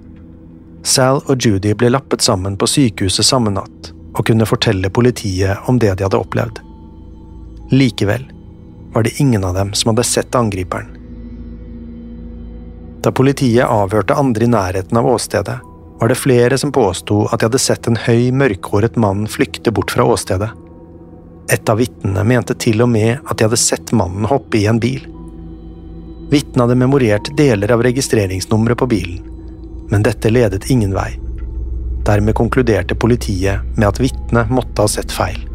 Sal 0.81 1.21
og 1.27 1.45
Judy 1.45 1.75
ble 1.77 1.91
lappet 1.93 2.25
sammen 2.25 2.57
på 2.57 2.71
sykehuset 2.73 3.29
samme 3.29 3.53
natt 3.53 3.91
og 4.17 4.23
kunne 4.25 4.49
fortelle 4.49 4.89
politiet 4.89 5.69
om 5.69 5.77
det 5.77 5.93
de 5.93 6.07
hadde 6.07 6.23
opplevd. 6.25 6.63
Likevel 7.69 8.25
var 8.93 9.03
det 9.03 9.19
ingen 9.21 9.43
av 9.43 9.53
dem 9.53 9.73
som 9.73 9.89
hadde 9.89 10.03
sett 10.03 10.35
angriperen. 10.35 10.93
Da 13.03 13.11
politiet 13.11 13.65
avhørte 13.69 14.17
andre 14.17 14.43
i 14.43 14.51
nærheten 14.51 14.97
av 14.97 15.07
åstedet, 15.07 15.59
var 15.99 16.07
det 16.07 16.15
flere 16.19 16.57
som 16.57 16.71
påsto 16.71 17.25
at 17.31 17.39
de 17.39 17.47
hadde 17.47 17.61
sett 17.61 17.87
en 17.87 17.97
høy, 17.97 18.31
mørkhåret 18.31 18.97
mann 18.99 19.25
flykte 19.31 19.71
bort 19.71 19.93
fra 19.95 20.05
åstedet. 20.05 20.49
Et 21.53 21.69
av 21.69 21.79
vitnene 21.79 22.25
mente 22.27 22.57
til 22.59 22.83
og 22.83 22.91
med 22.91 23.21
at 23.23 23.37
de 23.37 23.47
hadde 23.47 23.59
sett 23.61 23.93
mannen 23.95 24.27
hoppe 24.27 24.59
i 24.59 24.65
en 24.67 24.81
bil. 24.83 25.05
Vitnet 26.29 26.59
hadde 26.59 26.75
memorert 26.75 27.31
deler 27.37 27.71
av 27.71 27.85
registreringsnummeret 27.87 28.77
på 28.77 28.89
bilen, 28.91 29.21
men 29.87 30.03
dette 30.03 30.29
ledet 30.29 30.67
ingen 30.73 30.91
vei. 30.93 31.13
Dermed 32.05 32.35
konkluderte 32.35 32.95
politiet 32.99 33.63
med 33.77 33.87
at 33.87 34.01
vitnet 34.03 34.51
måtte 34.51 34.83
ha 34.83 34.91
sett 34.91 35.11
feil. 35.15 35.46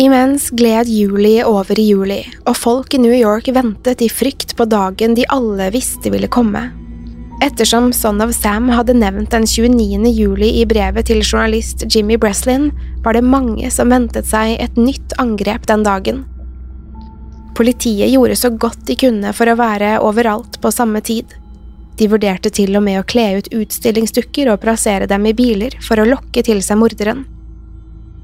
Imens 0.00 0.50
gled 0.50 0.86
juli 0.86 1.40
over 1.42 1.78
i 1.80 1.88
juli, 1.88 2.20
og 2.46 2.54
folk 2.54 2.92
i 2.94 3.00
New 3.02 3.14
York 3.14 3.48
ventet 3.50 3.98
i 3.98 4.06
frykt 4.06 4.52
på 4.54 4.62
dagen 4.70 5.16
de 5.18 5.24
alle 5.34 5.72
visste 5.74 6.12
ville 6.14 6.28
komme. 6.30 6.60
Ettersom 7.42 7.88
Son 7.92 8.22
of 8.22 8.30
Sam 8.36 8.68
hadde 8.70 8.94
nevnt 8.94 9.32
den 9.34 9.42
29. 9.42 10.06
juli 10.14 10.52
i 10.60 10.66
brevet 10.70 11.08
til 11.10 11.18
journalist 11.24 11.82
Jimmy 11.90 12.14
Breslin, 12.14 12.68
var 13.02 13.18
det 13.18 13.24
mange 13.26 13.72
som 13.74 13.90
ventet 13.90 14.28
seg 14.30 14.52
et 14.62 14.78
nytt 14.78 15.16
angrep 15.18 15.66
den 15.66 15.82
dagen. 15.82 16.20
Politiet 17.58 18.12
gjorde 18.12 18.36
så 18.38 18.52
godt 18.54 18.84
de 18.86 18.94
kunne 19.00 19.32
for 19.34 19.50
å 19.50 19.56
være 19.58 19.96
overalt 20.06 20.60
på 20.62 20.70
samme 20.74 21.02
tid. 21.02 21.34
De 21.98 22.06
vurderte 22.06 22.54
til 22.54 22.78
og 22.78 22.86
med 22.86 23.00
å 23.00 23.08
kle 23.14 23.40
ut 23.40 23.50
utstillingsdukker 23.50 24.52
og 24.52 24.62
plassere 24.62 25.10
dem 25.10 25.26
i 25.26 25.34
biler 25.34 25.74
for 25.82 25.98
å 25.98 26.06
lokke 26.06 26.46
til 26.46 26.62
seg 26.62 26.78
morderen. 26.78 27.26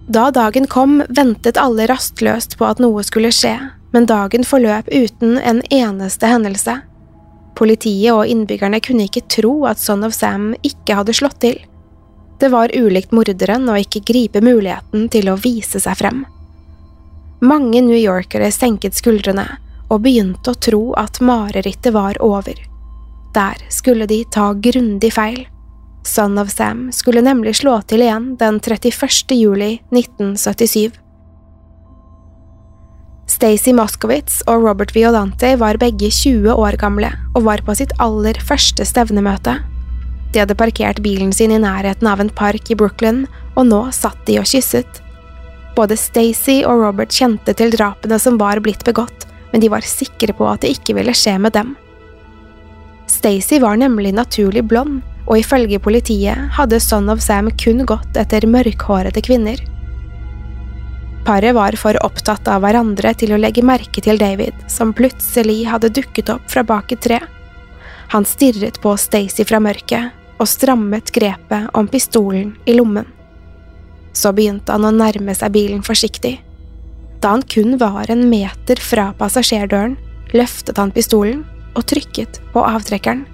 Da 0.07 0.31
dagen 0.31 0.67
kom, 0.67 1.03
ventet 1.09 1.57
alle 1.57 1.87
rastløst 1.87 2.59
på 2.59 2.67
at 2.69 2.81
noe 2.83 3.03
skulle 3.07 3.33
skje, 3.33 3.55
men 3.95 4.07
dagen 4.07 4.45
forløp 4.45 4.91
uten 4.93 5.39
en 5.39 5.63
eneste 5.73 6.29
hendelse. 6.29 6.77
Politiet 7.57 8.13
og 8.13 8.27
innbyggerne 8.29 8.83
kunne 8.85 9.07
ikke 9.09 9.25
tro 9.31 9.55
at 9.71 9.81
Son 9.81 10.05
of 10.05 10.13
Sam 10.15 10.53
ikke 10.67 10.99
hadde 10.99 11.15
slått 11.17 11.39
til. 11.45 11.61
Det 12.43 12.51
var 12.53 12.75
ulikt 12.75 13.15
morderen 13.15 13.69
å 13.71 13.79
ikke 13.81 14.03
gripe 14.05 14.43
muligheten 14.45 15.09
til 15.09 15.31
å 15.31 15.39
vise 15.41 15.81
seg 15.81 15.97
frem. 15.97 16.25
Mange 17.45 17.81
New 17.85 17.97
Yorkere 17.97 18.51
senket 18.53 18.99
skuldrene 18.99 19.47
og 19.89 20.03
begynte 20.05 20.53
å 20.53 20.61
tro 20.69 20.85
at 21.01 21.21
marerittet 21.25 21.95
var 21.95 22.19
over. 22.25 22.59
Der 23.35 23.61
skulle 23.73 24.09
de 24.11 24.21
ta 24.31 24.53
grundig 24.53 25.15
feil. 25.15 25.45
Son 26.05 26.39
of 26.39 26.51
Sam 26.51 26.93
skulle 26.93 27.23
nemlig 27.25 27.57
slå 27.57 27.79
til 27.89 28.05
igjen 28.05 28.35
den 28.41 28.61
31. 28.61 29.33
juli 29.33 29.71
1977. 29.89 30.93
Stacey 33.27 33.73
Moskowitz 33.73 34.43
og 34.45 34.67
Robert 34.67 34.93
Violante 34.95 35.55
var 35.57 35.81
begge 35.81 36.11
20 36.13 36.53
år 36.53 36.77
gamle 36.81 37.09
og 37.33 37.47
var 37.47 37.63
på 37.65 37.77
sitt 37.79 37.95
aller 38.05 38.37
første 38.37 38.85
stevnemøte. 38.85 39.57
De 40.35 40.43
hadde 40.43 40.59
parkert 40.59 41.01
bilen 41.01 41.33
sin 41.33 41.55
i 41.55 41.63
nærheten 41.63 42.09
av 42.11 42.21
en 42.21 42.29
park 42.29 42.69
i 42.69 42.77
Brooklyn, 42.77 43.25
og 43.57 43.71
nå 43.71 43.81
satt 43.97 44.21
de 44.29 44.37
og 44.43 44.49
kysset. 44.51 45.01
Både 45.75 45.97
Stacey 45.97 46.61
og 46.69 46.85
Robert 46.85 47.15
kjente 47.15 47.55
til 47.57 47.73
drapene 47.73 48.19
som 48.21 48.37
var 48.39 48.61
blitt 48.61 48.85
begått, 48.85 49.25
men 49.53 49.65
de 49.65 49.73
var 49.73 49.87
sikre 49.89 50.37
på 50.37 50.47
at 50.51 50.67
det 50.67 50.75
ikke 50.77 50.99
ville 50.99 51.17
skje 51.17 51.39
med 51.41 51.57
dem. 51.57 51.73
Stacey 53.09 53.61
var 53.63 53.79
nemlig 53.81 54.13
naturlig 54.15 54.67
blond, 54.69 55.01
og 55.25 55.39
ifølge 55.41 55.81
politiet 55.81 56.51
hadde 56.57 56.81
Son 56.83 57.09
of 57.13 57.23
Sam 57.25 57.49
kun 57.61 57.85
gått 57.89 58.19
etter 58.21 58.47
mørkhårede 58.51 59.23
kvinner. 59.25 59.61
Paret 61.25 61.55
var 61.57 61.77
for 61.81 61.97
opptatt 62.05 62.49
av 62.53 62.61
hverandre 62.61 63.15
til 63.17 63.33
å 63.33 63.41
legge 63.41 63.65
merke 63.65 64.03
til 64.05 64.21
David, 64.21 64.53
som 64.69 64.93
plutselig 64.93 65.63
hadde 65.71 65.93
dukket 65.97 66.29
opp 66.35 66.45
fra 66.53 66.65
bak 66.69 66.93
et 66.93 67.01
tre. 67.01 67.21
Han 68.13 68.29
stirret 68.29 68.77
på 68.85 68.93
Stacey 69.01 69.49
fra 69.49 69.63
mørket 69.65 70.13
og 70.37 70.51
strammet 70.51 71.09
grepet 71.17 71.71
om 71.73 71.89
pistolen 71.89 72.53
i 72.69 72.77
lommen. 72.77 73.09
Så 74.13 74.35
begynte 74.37 74.77
han 74.77 74.85
å 74.85 74.93
nærme 74.93 75.33
seg 75.35 75.55
bilen 75.57 75.81
forsiktig. 75.87 76.37
Da 77.25 77.33
han 77.33 77.47
kun 77.49 77.79
var 77.81 78.11
en 78.13 78.29
meter 78.29 78.77
fra 78.77 79.09
passasjerdøren, 79.17 79.97
løftet 80.37 80.77
han 80.77 80.93
pistolen 80.93 81.47
og 81.73 81.87
trykket 81.89 82.43
på 82.53 82.63
avtrekkeren. 82.69 83.25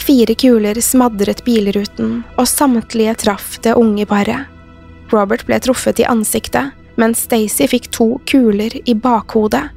Fire 0.00 0.34
kuler 0.34 0.80
smadret 0.80 1.44
bilruten, 1.44 2.22
og 2.36 2.48
samtlige 2.48 3.14
traff 3.24 3.58
det 3.62 3.76
unge 3.78 4.06
paret. 4.08 4.48
Robert 5.12 5.44
ble 5.46 5.58
truffet 5.60 6.00
i 6.00 6.08
ansiktet, 6.08 6.72
mens 6.96 7.24
Stacey 7.26 7.68
fikk 7.68 7.90
to 7.92 8.08
kuler 8.28 8.74
i 8.88 8.94
bakhodet. 8.94 9.68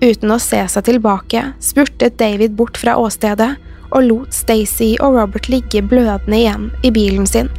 Uten 0.00 0.30
å 0.30 0.38
se 0.38 0.60
seg 0.70 0.84
tilbake 0.86 1.42
spurtet 1.64 2.18
David 2.20 2.54
bort 2.56 2.78
fra 2.78 2.94
åstedet 3.00 3.56
og 3.90 4.04
lot 4.04 4.34
Stacey 4.36 4.96
og 5.02 5.16
Robert 5.16 5.48
ligge 5.50 5.82
blødende 5.82 6.38
igjen 6.38 6.68
i 6.84 6.92
bilen 6.94 7.26
sin. 7.26 7.50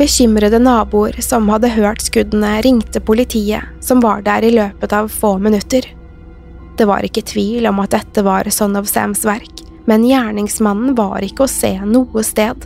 Bekymrede 0.00 0.60
naboer 0.62 1.18
som 1.20 1.48
hadde 1.52 1.72
hørt 1.74 2.00
skuddene, 2.00 2.54
ringte 2.64 3.02
politiet, 3.04 3.66
som 3.84 4.00
var 4.00 4.22
der 4.24 4.46
i 4.46 4.52
løpet 4.54 4.94
av 4.96 5.10
få 5.12 5.34
minutter. 5.42 5.84
Det 6.80 6.86
var 6.88 7.04
ikke 7.04 7.20
tvil 7.28 7.66
om 7.68 7.82
at 7.82 7.92
dette 7.92 8.22
var 8.24 8.48
Son 8.48 8.72
of 8.78 8.86
Sams 8.88 9.20
verk, 9.28 9.58
men 9.84 10.06
gjerningsmannen 10.08 10.94
var 10.96 11.20
ikke 11.20 11.44
å 11.44 11.50
se 11.52 11.74
noe 11.84 12.22
sted. 12.24 12.62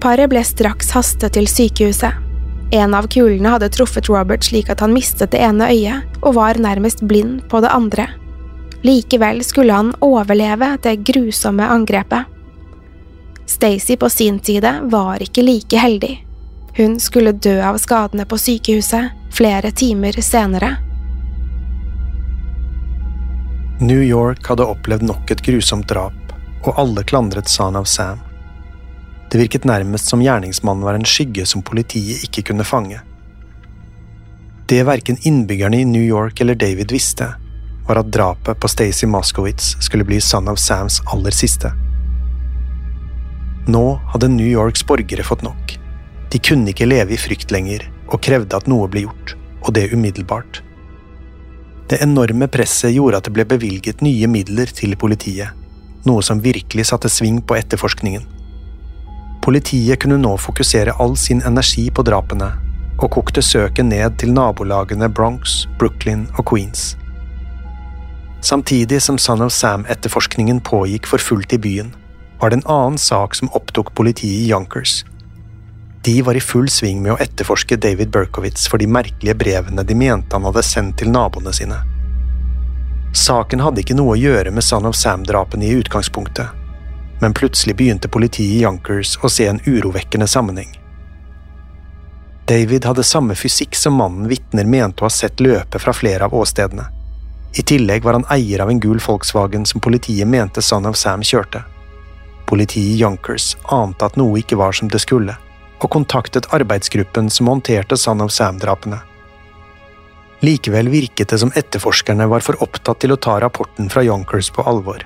Paret 0.00 0.30
ble 0.32 0.40
straks 0.48 0.94
hastet 0.96 1.34
til 1.36 1.44
sykehuset. 1.50 2.22
En 2.72 2.96
av 2.96 3.10
kulene 3.12 3.52
hadde 3.52 3.68
truffet 3.74 4.08
Robert 4.08 4.48
slik 4.48 4.70
at 4.72 4.80
han 4.80 4.94
mistet 4.96 5.34
det 5.34 5.42
ene 5.44 5.68
øyet 5.74 6.16
og 6.22 6.38
var 6.38 6.56
nærmest 6.56 7.04
blind 7.04 7.44
på 7.52 7.60
det 7.60 7.74
andre. 7.74 8.08
Likevel 8.86 9.44
skulle 9.44 9.76
han 9.76 9.92
overleve 10.00 10.72
det 10.88 10.96
grusomme 11.04 11.68
angrepet. 11.68 12.32
Stacey 13.44 14.00
på 14.00 14.08
sin 14.08 14.40
side 14.40 14.72
var 14.88 15.20
ikke 15.20 15.44
like 15.44 15.84
heldig. 15.84 16.14
Hun 16.80 16.96
skulle 16.96 17.36
dø 17.36 17.58
av 17.60 17.76
skadene 17.84 18.24
på 18.24 18.40
sykehuset 18.40 19.12
flere 19.36 19.76
timer 19.76 20.16
senere. 20.24 20.78
New 23.80 24.02
York 24.02 24.46
hadde 24.46 24.64
opplevd 24.64 25.02
nok 25.04 25.30
et 25.30 25.42
grusomt 25.44 25.84
drap, 25.88 26.30
og 26.64 26.78
alle 26.80 27.02
klandret 27.04 27.50
Son 27.52 27.76
of 27.76 27.84
Sam. 27.86 28.22
Det 29.28 29.36
virket 29.36 29.66
nærmest 29.68 30.08
som 30.08 30.22
gjerningsmannen 30.24 30.86
var 30.86 30.96
en 30.96 31.04
skygge 31.04 31.44
som 31.44 31.60
politiet 31.60 32.24
ikke 32.24 32.46
kunne 32.48 32.64
fange. 32.64 33.02
Det 34.66 34.80
verken 34.88 35.20
innbyggerne 35.28 35.82
i 35.82 35.84
New 35.84 36.02
York 36.02 36.40
eller 36.40 36.56
David 36.56 36.94
visste, 36.94 37.28
var 37.86 38.00
at 38.00 38.08
drapet 38.16 38.56
på 38.56 38.68
Stacey 38.72 39.06
Moskowitz 39.06 39.74
skulle 39.84 40.08
bli 40.08 40.22
Son 40.24 40.48
of 40.48 40.58
Sams 40.58 41.02
aller 41.12 41.36
siste. 41.36 41.74
Nå 43.68 43.84
hadde 44.14 44.32
New 44.32 44.48
Yorks 44.48 44.86
borgere 44.88 45.26
fått 45.26 45.44
nok. 45.44 45.76
De 46.32 46.40
kunne 46.40 46.72
ikke 46.72 46.88
leve 46.88 47.12
i 47.12 47.20
frykt 47.20 47.52
lenger, 47.52 47.84
og 48.08 48.24
krevde 48.24 48.56
at 48.56 48.72
noe 48.72 48.88
ble 48.88 49.04
gjort, 49.04 49.36
og 49.66 49.76
det 49.76 49.90
umiddelbart. 49.92 50.62
Det 51.86 52.02
enorme 52.02 52.48
presset 52.50 52.94
gjorde 52.96 53.20
at 53.20 53.28
det 53.28 53.32
ble 53.36 53.44
bevilget 53.46 54.02
nye 54.02 54.26
midler 54.26 54.70
til 54.74 54.96
politiet, 54.98 55.54
noe 56.06 56.22
som 56.26 56.42
virkelig 56.42 56.88
satte 56.90 57.10
sving 57.12 57.38
på 57.46 57.54
etterforskningen. 57.58 58.24
Politiet 59.46 60.00
kunne 60.02 60.18
nå 60.18 60.32
fokusere 60.42 60.96
all 60.98 61.14
sin 61.16 61.44
energi 61.46 61.86
på 61.94 62.02
drapene, 62.02 62.50
og 62.98 63.12
kokte 63.14 63.42
søket 63.44 63.86
ned 63.86 64.16
til 64.18 64.34
nabolagene 64.34 65.06
Bronx, 65.06 65.62
Brooklyn 65.78 66.26
og 66.34 66.48
Queens. 66.50 66.96
Samtidig 68.42 68.98
som 69.02 69.18
Son 69.18 69.42
of 69.46 69.52
Sam-etterforskningen 69.54 70.60
pågikk 70.66 71.06
for 71.06 71.22
fullt 71.22 71.54
i 71.54 71.58
byen, 71.62 71.94
var 72.40 72.50
det 72.50 72.60
en 72.60 72.70
annen 72.70 72.98
sak 72.98 73.34
som 73.38 73.50
opptok 73.54 73.94
politiet 73.94 74.42
i 74.42 74.50
Yonkers. 74.50 75.04
De 76.06 76.22
var 76.22 76.36
i 76.36 76.40
full 76.40 76.68
sving 76.70 77.00
med 77.02 77.16
å 77.16 77.18
etterforske 77.18 77.76
David 77.82 78.12
Berkowitz 78.14 78.68
for 78.70 78.78
de 78.78 78.86
merkelige 78.86 79.34
brevene 79.34 79.82
de 79.82 79.94
mente 79.98 80.36
han 80.36 80.44
hadde 80.46 80.62
sendt 80.62 81.00
til 81.00 81.10
naboene 81.10 81.50
sine. 81.56 81.80
Saken 83.10 83.64
hadde 83.64 83.82
ikke 83.82 83.96
noe 83.98 84.12
å 84.14 84.20
gjøre 84.20 84.52
med 84.54 84.62
Son 84.62 84.86
of 84.86 84.94
Sam-drapene 84.94 85.66
i 85.66 85.72
utgangspunktet, 85.74 86.52
men 87.18 87.34
plutselig 87.34 87.74
begynte 87.80 88.10
politiet 88.12 88.54
i 88.54 88.60
Yonkers 88.62 89.16
å 89.26 89.30
se 89.34 89.48
en 89.50 89.58
urovekkende 89.66 90.28
sammenheng. 90.30 90.76
David 92.46 92.86
hadde 92.86 93.02
samme 93.02 93.34
fysikk 93.34 93.74
som 93.74 93.98
mannen 93.98 94.28
vitner 94.30 94.68
mente 94.76 95.02
å 95.02 95.08
ha 95.08 95.10
sett 95.10 95.42
løpe 95.42 95.80
fra 95.82 95.94
flere 95.96 96.28
av 96.28 96.36
åstedene. 96.38 96.84
I 97.58 97.64
tillegg 97.66 98.06
var 98.06 98.20
han 98.20 98.28
eier 98.30 98.62
av 98.62 98.70
en 98.70 98.84
gul 98.84 99.02
Volkswagen 99.02 99.66
som 99.66 99.82
politiet 99.82 100.30
mente 100.30 100.62
Son 100.62 100.86
of 100.86 100.94
Sam 101.00 101.26
kjørte. 101.26 101.64
Politiet 102.46 102.94
i 102.94 103.02
Yonkers 103.02 103.56
ante 103.74 104.06
at 104.06 104.14
noe 104.20 104.38
ikke 104.38 104.60
var 104.62 104.78
som 104.78 104.86
det 104.92 105.02
skulle, 105.02 105.34
og 105.80 105.90
kontaktet 105.92 106.48
arbeidsgruppen 106.56 107.28
som 107.30 107.50
håndterte 107.50 107.98
Son 108.00 108.24
of 108.24 108.32
Sam-drapene. 108.32 109.02
Likevel 110.44 110.88
virket 110.92 111.32
det 111.32 111.40
som 111.40 111.52
etterforskerne 111.56 112.28
var 112.28 112.44
for 112.44 112.60
opptatt 112.62 113.00
til 113.02 113.14
å 113.14 113.20
ta 113.20 113.38
rapporten 113.40 113.88
fra 113.92 114.04
Yonkers 114.04 114.50
på 114.52 114.64
alvor. 114.68 115.04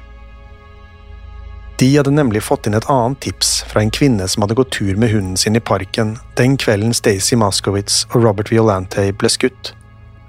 De 1.81 1.87
hadde 1.95 2.13
nemlig 2.13 2.43
fått 2.45 2.67
inn 2.69 2.77
et 2.77 2.89
annet 2.93 3.23
tips 3.25 3.63
fra 3.71 3.81
en 3.81 3.93
kvinne 3.95 4.27
som 4.29 4.45
hadde 4.45 4.57
gått 4.59 4.75
tur 4.77 4.99
med 5.01 5.15
hunden 5.15 5.39
sin 5.41 5.57
i 5.57 5.63
parken 5.65 6.19
den 6.37 6.59
kvelden 6.61 6.93
Stacey 6.93 7.39
Moskowitz 7.41 8.03
og 8.11 8.25
Robert 8.27 8.51
Violante 8.53 9.07
ble 9.17 9.31
skutt. 9.33 9.73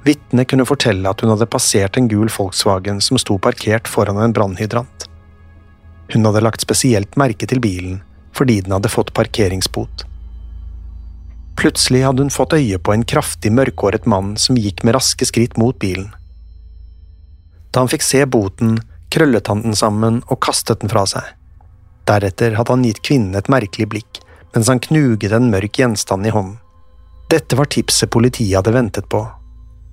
Vitnet 0.05 0.47
kunne 0.49 0.65
fortelle 0.69 1.09
at 1.09 1.21
hun 1.21 1.33
hadde 1.33 1.49
passert 1.51 1.97
en 1.99 2.07
gul 2.09 2.31
Volkswagen 2.31 3.01
som 3.03 3.19
sto 3.19 3.35
parkert 3.37 3.89
foran 3.91 4.21
en 4.23 4.33
brannhydrant. 4.37 5.09
Hun 6.13 6.25
hadde 6.29 6.45
lagt 6.45 6.63
spesielt 6.63 7.19
merke 7.19 7.49
til 7.49 7.59
bilen 7.63 7.99
fordi 8.37 8.61
den 8.63 8.71
hadde 8.71 8.89
fått 8.89 9.11
parkeringsbot. 9.13 10.05
Plutselig 11.59 12.05
hadde 12.05 12.25
hun 12.25 12.33
fått 12.33 12.55
øye 12.57 12.79
på 12.79 12.93
en 12.93 13.05
kraftig 13.05 13.51
mørkhåret 13.53 14.07
mann 14.09 14.33
som 14.37 14.57
gikk 14.57 14.83
med 14.83 14.95
raske 14.97 15.27
skritt 15.27 15.57
mot 15.61 15.77
bilen. 15.79 16.09
Da 17.71 17.83
han 17.83 17.91
fikk 17.91 18.03
se 18.03 18.23
boten, 18.25 18.79
krøllet 19.11 19.47
han 19.51 19.61
den 19.65 19.77
sammen 19.77 20.21
og 20.27 20.41
kastet 20.43 20.81
den 20.81 20.91
fra 20.91 21.05
seg. 21.07 21.23
Deretter 22.09 22.57
hadde 22.57 22.73
han 22.73 22.85
gitt 22.87 23.03
kvinnen 23.05 23.37
et 23.37 23.51
merkelig 23.51 23.87
blikk 23.91 24.21
mens 24.51 24.67
han 24.67 24.81
knuget 24.83 25.31
en 25.31 25.51
mørk 25.51 25.79
gjenstand 25.79 26.27
i 26.27 26.33
hånden. 26.35 26.57
Dette 27.31 27.55
var 27.55 27.69
tipset 27.71 28.11
politiet 28.11 28.57
hadde 28.57 28.73
ventet 28.75 29.07
på. 29.07 29.21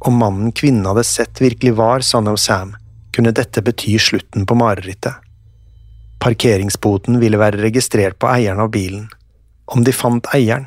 Om 0.03 0.17
mannen 0.19 0.51
kvinnen 0.53 0.87
hadde 0.87 1.05
sett 1.07 1.39
virkelig 1.41 1.77
var 1.79 2.03
of 2.03 2.41
Sam, 2.41 2.77
kunne 3.15 3.31
dette 3.31 3.63
bety 3.63 3.99
slutten 3.99 4.47
på 4.47 4.55
marerittet. 4.55 5.15
Parkeringsboten 6.19 7.21
ville 7.21 7.39
være 7.39 7.63
registrert 7.63 8.19
på 8.19 8.27
eieren 8.27 8.61
av 8.61 8.71
bilen. 8.71 9.09
Om 9.67 9.85
de 9.85 9.93
fant 9.93 10.27
eieren, 10.35 10.67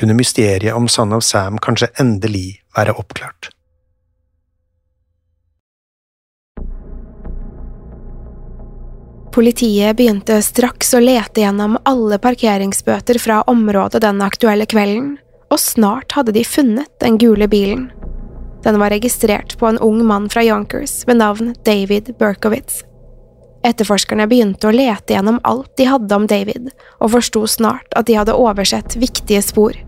kunne 0.00 0.16
mysteriet 0.16 0.74
om 0.74 0.88
Son 0.88 1.12
of 1.12 1.24
Sam 1.24 1.60
kanskje 1.60 1.92
endelig 2.00 2.62
være 2.76 2.96
oppklart. 2.96 3.52
Politiet 9.30 9.94
begynte 9.96 10.40
straks 10.42 10.90
å 10.96 11.00
lete 11.00 11.44
gjennom 11.44 11.76
alle 11.86 12.18
parkeringsbøter 12.18 13.20
fra 13.22 13.42
området 13.46 14.02
den 14.02 14.18
aktuelle 14.26 14.66
kvelden, 14.66 15.12
og 15.50 15.60
snart 15.62 16.16
hadde 16.16 16.34
de 16.34 16.42
funnet 16.46 16.90
den 17.02 17.18
gule 17.18 17.46
bilen. 17.50 17.90
Den 18.64 18.80
var 18.82 18.90
registrert 18.90 19.54
på 19.58 19.68
en 19.68 19.78
ung 19.78 20.02
mann 20.06 20.26
fra 20.32 20.42
Yonkers 20.44 21.04
ved 21.06 21.20
navn 21.22 21.54
David 21.64 22.10
Berkowitz. 22.18 22.82
Etterforskerne 23.64 24.26
begynte 24.26 24.66
å 24.68 24.74
lete 24.74 25.14
gjennom 25.14 25.38
alt 25.46 25.70
de 25.78 25.86
hadde 25.86 26.16
om 26.16 26.26
David, 26.26 26.72
og 26.98 27.14
forsto 27.14 27.44
snart 27.46 27.94
at 27.96 28.08
de 28.10 28.18
hadde 28.18 28.36
oversett 28.36 28.98
viktige 28.98 29.44
spor. 29.44 29.78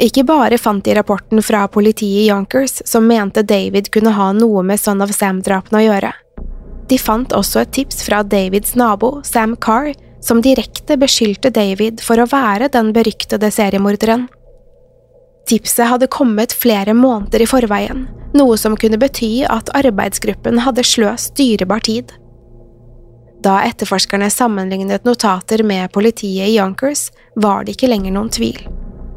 Ikke 0.00 0.24
bare 0.24 0.56
fant 0.58 0.84
de 0.84 0.94
rapporten 0.96 1.42
fra 1.44 1.66
politiet 1.68 2.24
i 2.24 2.28
Yonkers, 2.30 2.80
som 2.88 3.06
mente 3.06 3.42
David 3.42 3.90
kunne 3.92 4.14
ha 4.16 4.30
noe 4.32 4.62
med 4.64 4.80
Son 4.80 5.02
of 5.04 5.12
Sam-drapene 5.12 5.82
å 5.82 5.84
gjøre. 5.84 6.12
De 6.88 6.98
fant 6.98 7.32
også 7.36 7.62
et 7.62 7.72
tips 7.76 8.02
fra 8.06 8.22
Davids 8.22 8.74
nabo, 8.76 9.20
Sam 9.24 9.56
Carr, 9.56 9.92
som 10.22 10.42
direkte 10.42 10.96
beskyldte 10.96 11.50
David 11.50 12.00
for 12.04 12.20
å 12.20 12.28
være 12.30 12.70
den 12.72 12.92
beryktede 12.94 13.50
seriemorderen. 13.52 14.28
Tipset 15.50 15.88
hadde 15.90 16.10
kommet 16.12 16.54
flere 16.54 16.94
måneder 16.94 17.42
i 17.42 17.48
forveien, 17.50 18.06
noe 18.38 18.58
som 18.60 18.76
kunne 18.78 19.00
bety 19.02 19.42
at 19.50 19.72
arbeidsgruppen 19.76 20.62
hadde 20.64 20.86
sløst 20.86 21.34
dyrebar 21.36 21.82
tid. 21.84 22.12
Da 23.42 23.58
etterforskerne 23.66 24.30
sammenlignet 24.30 25.04
notater 25.04 25.64
med 25.66 25.90
politiet 25.92 26.46
i 26.46 26.56
Yonkers, 26.56 27.08
var 27.34 27.66
det 27.66 27.74
ikke 27.74 27.90
lenger 27.90 28.14
noen 28.14 28.30
tvil. 28.30 28.60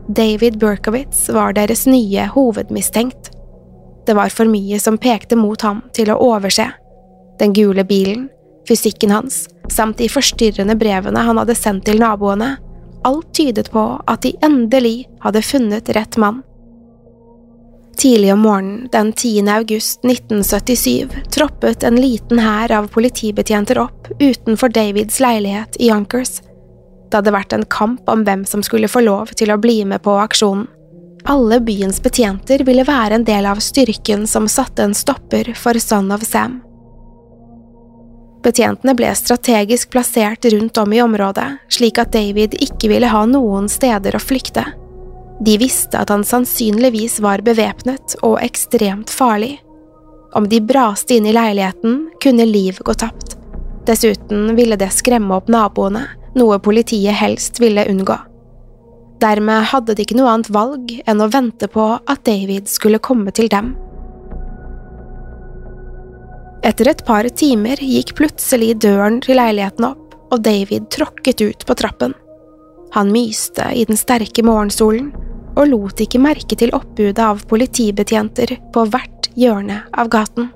David 0.08 0.60
Berkowitz 0.60 1.30
var 1.30 1.54
deres 1.54 1.86
nye 1.86 2.28
hovedmistenkt. 2.34 3.32
Det 4.06 4.14
var 4.14 4.30
for 4.30 4.46
mye 4.46 4.80
som 4.80 4.98
pekte 5.02 5.36
mot 5.36 5.62
ham 5.66 5.82
til 5.98 6.12
å 6.14 6.20
overse. 6.22 6.68
Den 7.40 7.54
gule 7.58 7.84
bilen, 7.84 8.28
fysikken 8.70 9.12
hans, 9.12 9.48
samt 9.74 9.98
de 9.98 10.10
forstyrrende 10.10 10.78
brevene 10.78 11.26
han 11.26 11.42
hadde 11.42 11.58
sendt 11.58 11.88
til 11.90 12.00
naboene, 12.00 12.56
alt 13.06 13.34
tydet 13.34 13.72
på 13.74 13.86
at 14.06 14.22
de 14.22 14.36
endelig 14.46 15.08
hadde 15.26 15.42
funnet 15.46 15.90
rett 15.98 16.18
mann. 16.22 16.44
Tidlig 17.98 18.34
om 18.34 18.44
morgenen 18.46 18.90
den 18.92 19.14
10. 19.14 19.50
august 19.50 20.06
1977 20.06 21.10
troppet 21.34 21.84
en 21.84 21.96
liten 21.96 22.42
hær 22.44 22.74
av 22.76 22.90
politibetjenter 22.94 23.80
opp 23.82 24.10
utenfor 24.20 24.70
Davids 24.70 25.22
leilighet 25.24 25.80
i 25.80 25.90
Yonkers. 25.90 26.42
Det 27.10 27.20
hadde 27.20 27.34
vært 27.36 27.54
en 27.54 27.66
kamp 27.70 28.10
om 28.10 28.24
hvem 28.26 28.46
som 28.50 28.64
skulle 28.66 28.90
få 28.92 29.04
lov 29.06 29.34
til 29.38 29.54
å 29.54 29.60
bli 29.62 29.84
med 29.86 30.04
på 30.06 30.18
aksjonen. 30.20 30.68
Alle 31.26 31.58
byens 31.60 31.98
betjenter 32.06 32.62
ville 32.68 32.86
være 32.86 33.18
en 33.18 33.24
del 33.26 33.48
av 33.50 33.58
styrken 33.64 34.28
som 34.30 34.46
satte 34.52 34.84
en 34.86 34.94
stopper 34.94 35.56
for 35.58 35.80
Son 35.82 36.12
of 36.14 36.22
Sam. 36.22 36.60
Betjentene 38.46 38.94
ble 38.94 39.10
strategisk 39.18 39.90
plassert 39.90 40.46
rundt 40.54 40.78
om 40.78 40.94
i 40.94 41.02
området, 41.02 41.48
slik 41.74 41.98
at 41.98 42.14
David 42.14 42.54
ikke 42.62 42.92
ville 42.92 43.10
ha 43.10 43.24
noen 43.26 43.66
steder 43.72 44.14
å 44.14 44.22
flykte. 44.22 44.68
De 45.42 45.56
visste 45.58 45.98
at 45.98 46.14
han 46.14 46.24
sannsynligvis 46.24 47.18
var 47.26 47.42
bevæpnet 47.42 48.20
og 48.22 48.38
ekstremt 48.46 49.10
farlig. 49.10 49.58
Om 50.38 50.46
de 50.52 50.60
braste 50.62 51.18
inn 51.18 51.26
i 51.26 51.34
leiligheten, 51.34 52.12
kunne 52.22 52.46
liv 52.46 52.78
gå 52.86 52.94
tapt. 52.94 53.34
Dessuten 53.90 54.54
ville 54.56 54.78
det 54.78 54.92
skremme 54.94 55.34
opp 55.40 55.50
naboene, 55.50 56.06
noe 56.36 56.60
politiet 56.60 57.16
helst 57.16 57.60
ville 57.64 57.86
unngå. 57.90 58.18
Dermed 59.24 59.70
hadde 59.72 59.96
de 59.96 60.04
ikke 60.04 60.18
noe 60.20 60.32
annet 60.32 60.52
valg 60.52 60.92
enn 61.08 61.24
å 61.24 61.30
vente 61.32 61.70
på 61.72 61.86
at 61.98 62.26
David 62.28 62.68
skulle 62.72 63.00
komme 63.00 63.32
til 63.36 63.48
dem. 63.52 63.74
Etter 66.66 66.90
et 66.90 67.06
par 67.06 67.28
timer 67.30 67.80
gikk 67.80 68.16
plutselig 68.18 68.74
døren 68.84 69.22
til 69.24 69.38
leiligheten 69.40 69.86
opp, 69.88 70.16
og 70.34 70.42
David 70.44 70.90
tråkket 70.92 71.44
ut 71.46 71.66
på 71.68 71.78
trappen. 71.78 72.16
Han 72.96 73.12
myste 73.14 73.70
i 73.76 73.86
den 73.88 74.00
sterke 74.00 74.44
morgensolen 74.44 75.12
og 75.56 75.70
lot 75.72 76.02
ikke 76.04 76.20
merke 76.20 76.58
til 76.60 76.74
oppbudet 76.76 77.22
av 77.22 77.44
politibetjenter 77.48 78.58
på 78.76 78.86
hvert 78.92 79.30
hjørne 79.40 79.82
av 79.96 80.12
gaten. 80.12 80.50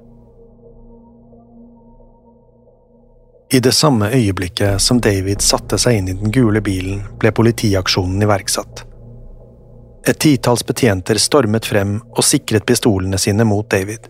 I 3.51 3.59
det 3.59 3.71
samme 3.71 4.11
øyeblikket 4.13 4.81
som 4.81 5.01
David 5.01 5.41
satte 5.41 5.77
seg 5.81 5.97
inn 5.97 6.09
i 6.11 6.13
den 6.13 6.31
gule 6.31 6.61
bilen, 6.61 7.01
ble 7.17 7.31
politiaksjonen 7.33 8.21
iverksatt. 8.21 8.83
Et 10.07 10.19
titalls 10.19 10.61
betjenter 10.65 11.17
stormet 11.17 11.65
frem 11.65 11.95
og 12.11 12.21
sikret 12.23 12.67
pistolene 12.69 13.17
sine 13.17 13.47
mot 13.49 13.65
David. 13.69 14.05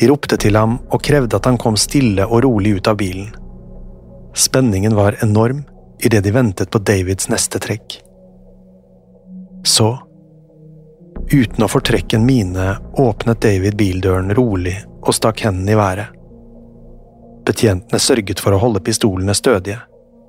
De 0.00 0.08
ropte 0.08 0.38
til 0.40 0.56
ham 0.56 0.78
og 0.88 1.04
krevde 1.04 1.36
at 1.36 1.44
han 1.44 1.60
kom 1.60 1.76
stille 1.76 2.24
og 2.24 2.40
rolig 2.46 2.78
ut 2.78 2.88
av 2.88 2.96
bilen. 3.04 3.28
Spenningen 4.34 4.96
var 4.96 5.20
enorm 5.22 5.62
idet 6.00 6.24
de 6.24 6.32
ventet 6.32 6.72
på 6.72 6.80
Davids 6.80 7.28
neste 7.28 7.60
trekk. 7.60 8.00
Så, 9.64 9.92
uten 11.32 11.64
å 11.64 11.70
fortrekke 11.70 12.16
en 12.16 12.26
mine, 12.26 12.74
åpnet 12.96 13.44
David 13.44 13.76
bildøren 13.76 14.32
rolig 14.34 14.78
og 15.04 15.14
stakk 15.20 15.44
hendene 15.44 15.76
i 15.76 15.80
været. 15.84 16.13
Betjentene 17.44 18.00
sørget 18.00 18.40
for 18.40 18.56
å 18.56 18.60
holde 18.62 18.82
pistolene 18.84 19.34
stødige 19.36 19.82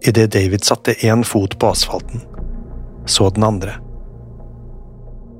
idet 0.05 0.31
David 0.35 0.65
satte 0.67 0.93
én 1.07 1.23
fot 1.23 1.55
på 1.59 1.69
asfalten, 1.71 2.21
så 3.05 3.29
den 3.33 3.43
andre. 3.43 3.77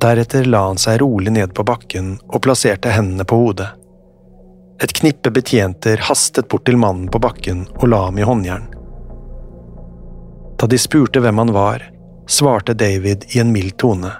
Deretter 0.01 0.45
la 0.45 0.65
han 0.67 0.79
seg 0.81 0.99
rolig 1.01 1.33
ned 1.35 1.53
på 1.55 1.65
bakken 1.67 2.15
og 2.27 2.41
plasserte 2.45 2.93
hendene 2.93 3.25
på 3.27 3.37
hodet. 3.41 3.67
Et 4.83 4.91
knippe 4.91 5.31
betjenter 5.31 6.01
hastet 6.09 6.49
bort 6.51 6.65
til 6.67 6.79
mannen 6.79 7.07
på 7.11 7.21
bakken 7.23 7.65
og 7.77 7.87
la 7.91 8.01
ham 8.07 8.19
i 8.19 8.27
håndjern. 8.27 8.67
Da 10.59 10.67
de 10.71 10.79
spurte 10.79 11.21
hvem 11.23 11.43
han 11.43 11.53
var, 11.55 11.83
svarte 12.27 12.73
David 12.73 13.27
i 13.35 13.39
en 13.43 13.53
mild 13.55 13.77
tone. 13.81 14.11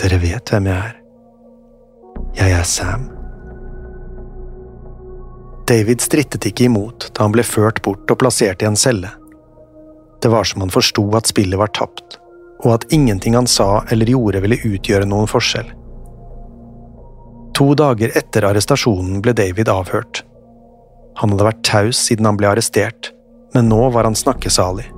Dere 0.00 0.20
vet 0.20 0.52
hvem 0.52 0.68
jeg 0.72 0.90
er. 0.90 1.00
Jeg 2.36 2.58
er 2.58 2.68
Sam. 2.68 3.19
David 5.70 6.02
strittet 6.02 6.48
ikke 6.48 6.66
imot 6.66 7.12
da 7.14 7.22
han 7.22 7.34
ble 7.34 7.44
ført 7.46 7.78
bort 7.84 8.10
og 8.10 8.18
plassert 8.18 8.62
i 8.64 8.66
en 8.66 8.78
celle. 8.78 9.12
Det 10.20 10.30
var 10.32 10.48
som 10.48 10.64
han 10.64 10.72
forsto 10.74 11.04
at 11.14 11.30
spillet 11.30 11.60
var 11.60 11.70
tapt, 11.76 12.18
og 12.64 12.72
at 12.74 12.86
ingenting 12.92 13.36
han 13.38 13.46
sa 13.46 13.84
eller 13.94 14.10
gjorde 14.10 14.42
ville 14.42 14.58
utgjøre 14.66 15.06
noen 15.06 15.30
forskjell. 15.30 15.70
To 17.54 17.68
dager 17.78 18.10
etter 18.18 18.48
arrestasjonen 18.48 19.20
ble 19.22 19.36
David 19.36 19.70
avhørt. 19.70 20.24
Han 21.20 21.34
hadde 21.34 21.46
vært 21.46 21.64
taus 21.68 22.00
siden 22.08 22.26
han 22.26 22.40
ble 22.40 22.50
arrestert, 22.50 23.12
men 23.54 23.70
nå 23.70 23.90
var 23.94 24.08
han 24.08 24.18
snakkesalig. 24.18 24.88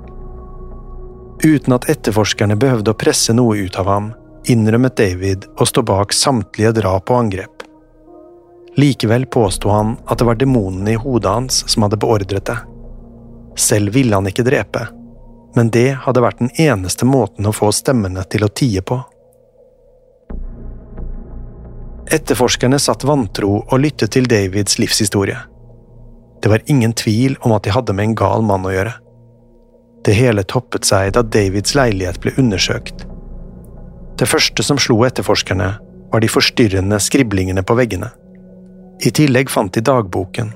Uten 1.42 1.74
at 1.74 1.88
etterforskerne 1.90 2.56
behøvde 2.56 2.94
å 2.94 2.98
presse 2.98 3.34
noe 3.34 3.58
ut 3.66 3.76
av 3.82 3.90
ham, 3.90 4.12
innrømmet 4.48 4.96
David 4.96 5.48
å 5.60 5.66
stå 5.68 5.84
bak 5.84 6.14
samtlige 6.16 6.72
drap 6.80 7.10
og 7.10 7.26
angrep. 7.26 7.66
Likevel 8.76 9.26
påsto 9.26 9.68
han 9.68 9.96
at 10.06 10.18
det 10.18 10.24
var 10.24 10.38
demonene 10.40 10.94
i 10.94 11.00
hodet 11.00 11.30
hans 11.30 11.64
som 11.68 11.84
hadde 11.84 12.00
beordret 12.00 12.46
det. 12.48 12.56
Selv 13.58 13.92
ville 13.92 14.16
han 14.16 14.28
ikke 14.28 14.46
drepe, 14.46 14.86
men 15.56 15.70
det 15.70 15.90
hadde 16.06 16.22
vært 16.24 16.40
den 16.40 16.52
eneste 16.60 17.04
måten 17.04 17.46
å 17.48 17.52
få 17.52 17.68
stemmene 17.72 18.24
til 18.32 18.46
å 18.46 18.48
tie 18.48 18.80
på. 18.80 19.02
Etterforskerne 22.12 22.80
satt 22.80 23.04
vantro 23.08 23.60
og 23.62 23.78
lyttet 23.80 24.14
til 24.16 24.26
Davids 24.28 24.78
livshistorie. 24.80 25.38
Det 26.42 26.50
var 26.50 26.64
ingen 26.66 26.92
tvil 26.92 27.36
om 27.40 27.54
at 27.54 27.64
de 27.64 27.72
hadde 27.72 27.94
med 27.94 28.10
en 28.10 28.18
gal 28.18 28.42
mann 28.44 28.66
å 28.66 28.72
gjøre. 28.72 28.96
Det 30.02 30.16
hele 30.16 30.42
toppet 30.48 30.88
seg 30.88 31.12
da 31.14 31.22
Davids 31.22 31.76
leilighet 31.78 32.18
ble 32.24 32.32
undersøkt. 32.40 33.04
Det 34.18 34.28
første 34.28 34.64
som 34.66 34.80
slo 34.80 34.98
etterforskerne, 35.06 35.70
var 36.12 36.20
de 36.20 36.28
forstyrrende 36.28 36.98
skriblingene 37.00 37.62
på 37.64 37.76
veggene. 37.78 38.10
I 39.02 39.10
tillegg 39.10 39.50
fant 39.50 39.74
de 39.74 39.82
dagboken, 39.82 40.52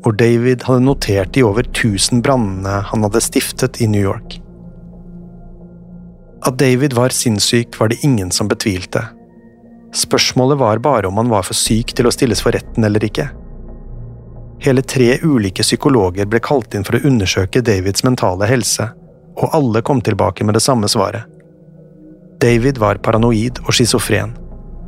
hvor 0.00 0.14
David 0.16 0.62
hadde 0.64 0.86
notert 0.86 1.34
de 1.34 1.42
over 1.44 1.66
1000 1.66 2.22
brannene 2.24 2.78
han 2.88 3.04
hadde 3.04 3.20
stiftet 3.20 3.80
i 3.84 3.88
New 3.90 4.00
York. 4.00 4.38
At 6.48 6.56
David 6.56 6.94
var 6.96 7.12
sinnssyk, 7.12 7.76
var 7.76 7.92
det 7.92 8.00
ingen 8.06 8.30
som 8.32 8.48
betvilte. 8.48 9.02
Spørsmålet 9.92 10.58
var 10.58 10.80
bare 10.80 11.08
om 11.10 11.20
han 11.20 11.28
var 11.28 11.44
for 11.44 11.58
syk 11.58 11.92
til 11.92 12.08
å 12.08 12.14
stilles 12.14 12.40
for 12.40 12.56
retten 12.56 12.86
eller 12.88 13.04
ikke. 13.04 13.28
Hele 14.64 14.82
tre 14.82 15.18
ulike 15.20 15.64
psykologer 15.64 16.28
ble 16.28 16.40
kalt 16.44 16.74
inn 16.76 16.86
for 16.86 16.96
å 16.96 17.04
undersøke 17.04 17.60
Davids 17.64 18.04
mentale 18.06 18.48
helse, 18.48 18.88
og 19.36 19.56
alle 19.56 19.82
kom 19.84 20.00
tilbake 20.04 20.44
med 20.44 20.56
det 20.56 20.64
samme 20.64 20.88
svaret. 20.88 21.28
David 22.40 22.80
var 22.80 23.00
paranoid 23.04 23.60
og 23.66 23.74
schizofren, 23.76 24.32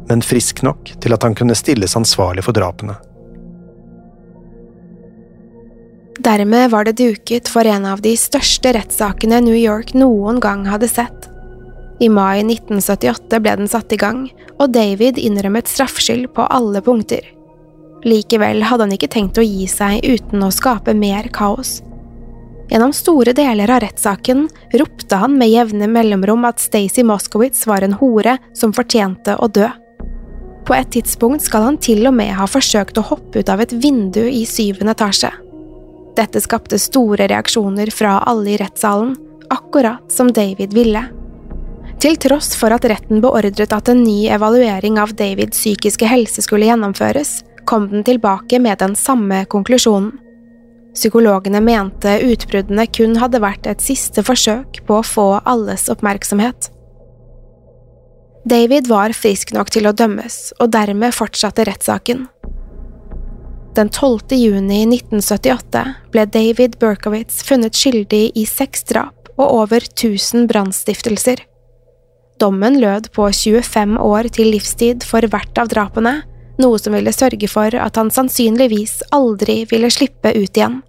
men 0.08 0.22
frisk 0.24 0.62
nok 0.66 0.94
til 1.02 1.14
at 1.14 1.24
han 1.26 1.34
kunne 1.38 1.56
stilles 1.58 1.96
ansvarlig 1.98 2.44
for 2.46 2.56
drapene. 2.56 2.96
Dermed 6.22 6.70
var 6.70 6.84
det 6.84 6.98
duket 7.00 7.48
for 7.48 7.66
en 7.66 7.86
av 7.88 8.02
de 8.04 8.12
største 8.20 8.74
rettssakene 8.76 9.40
New 9.42 9.56
York 9.56 9.94
noen 9.96 10.40
gang 10.44 10.66
hadde 10.68 10.90
sett. 10.90 11.28
I 12.02 12.08
mai 12.12 12.42
1978 12.44 13.40
ble 13.42 13.54
den 13.62 13.70
satt 13.70 13.92
i 13.94 13.98
gang, 13.98 14.26
og 14.58 14.74
David 14.74 15.18
innrømmet 15.18 15.70
straffskyld 15.70 16.28
på 16.36 16.46
alle 16.50 16.82
punkter. 16.84 17.24
Likevel 18.04 18.64
hadde 18.66 18.86
han 18.86 18.94
ikke 18.96 19.10
tenkt 19.10 19.38
å 19.38 19.46
gi 19.46 19.66
seg 19.70 20.02
uten 20.02 20.42
å 20.42 20.52
skape 20.54 20.94
mer 20.98 21.30
kaos. 21.34 21.80
Gjennom 22.72 22.94
store 22.96 23.34
deler 23.36 23.70
av 23.70 23.82
rettssaken 23.84 24.46
ropte 24.80 25.18
han 25.20 25.36
med 25.38 25.50
jevne 25.52 25.88
mellomrom 25.90 26.46
at 26.48 26.62
Stacey 26.62 27.04
Moskowitz 27.04 27.66
var 27.68 27.84
en 27.84 27.98
hore 28.00 28.38
som 28.56 28.72
fortjente 28.72 29.36
å 29.36 29.48
dø. 29.48 29.68
På 30.66 30.74
et 30.74 30.92
tidspunkt 30.94 31.42
skal 31.42 31.66
han 31.66 31.78
til 31.82 32.06
og 32.06 32.14
med 32.14 32.34
ha 32.38 32.46
forsøkt 32.46 32.98
å 33.00 33.06
hoppe 33.08 33.42
ut 33.42 33.50
av 33.50 33.62
et 33.64 33.74
vindu 33.82 34.22
i 34.22 34.44
syvende 34.46 34.94
etasje. 34.94 35.32
Dette 36.16 36.42
skapte 36.44 36.78
store 36.78 37.26
reaksjoner 37.30 37.90
fra 37.94 38.18
alle 38.28 38.54
i 38.54 38.58
rettssalen, 38.60 39.16
akkurat 39.52 40.12
som 40.12 40.30
David 40.32 40.74
ville. 40.76 41.02
Til 42.02 42.18
tross 42.18 42.52
for 42.58 42.74
at 42.74 42.84
retten 42.88 43.20
beordret 43.22 43.72
at 43.72 43.88
en 43.90 44.02
ny 44.02 44.26
evaluering 44.34 44.98
av 44.98 45.14
Davids 45.18 45.60
psykiske 45.60 46.08
helse 46.08 46.42
skulle 46.44 46.66
gjennomføres, 46.66 47.40
kom 47.64 47.88
den 47.90 48.04
tilbake 48.06 48.58
med 48.58 48.80
den 48.82 48.96
samme 48.98 49.44
konklusjonen. 49.50 50.12
Psykologene 50.92 51.62
mente 51.64 52.18
utbruddene 52.26 52.84
kun 52.92 53.14
hadde 53.16 53.40
vært 53.40 53.68
et 53.70 53.80
siste 53.80 54.20
forsøk 54.26 54.82
på 54.88 54.98
å 54.98 55.06
få 55.06 55.26
alles 55.48 55.86
oppmerksomhet. 55.92 56.68
David 58.44 58.88
var 58.90 59.12
frisk 59.14 59.52
nok 59.54 59.70
til 59.70 59.86
å 59.86 59.94
dømmes, 59.94 60.52
og 60.58 60.72
dermed 60.74 61.14
fortsatte 61.14 61.66
rettssaken. 61.68 62.26
Den 63.76 63.88
12. 63.88 64.34
juni 64.36 64.82
1978 64.88 65.84
ble 66.12 66.24
David 66.28 66.74
Berkowitz 66.82 67.40
funnet 67.46 67.78
skyldig 67.78 68.32
i 68.36 68.44
seks 68.48 68.84
drap 68.90 69.30
og 69.38 69.46
over 69.62 69.86
1000 69.86 70.48
brannstiftelser. 70.50 71.40
Dommen 72.42 72.80
lød 72.82 73.08
på 73.14 73.28
25 73.30 73.96
år 74.02 74.28
til 74.34 74.50
livstid 74.52 75.06
for 75.06 75.24
hvert 75.30 75.62
av 75.62 75.70
drapene, 75.70 76.18
noe 76.60 76.80
som 76.82 76.96
ville 76.98 77.14
sørge 77.14 77.48
for 77.48 77.72
at 77.78 77.96
han 77.96 78.10
sannsynligvis 78.12 78.98
aldri 79.14 79.62
ville 79.70 79.90
slippe 79.94 80.34
ut 80.34 80.50
igjen. 80.50 80.82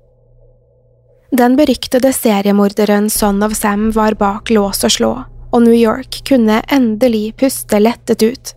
Den 1.33 1.55
beryktede 1.57 2.11
seriemorderen 2.13 3.07
Son 3.09 3.41
of 3.45 3.55
Sam 3.57 3.91
var 3.95 4.17
bak 4.19 4.51
lås 4.53 4.83
og 4.85 4.93
slå, 4.97 5.13
og 5.53 5.63
New 5.67 5.77
York 5.77 6.23
kunne 6.27 6.61
endelig 6.73 7.35
puste 7.37 7.79
lettet 7.79 8.25
ut. 8.25 8.53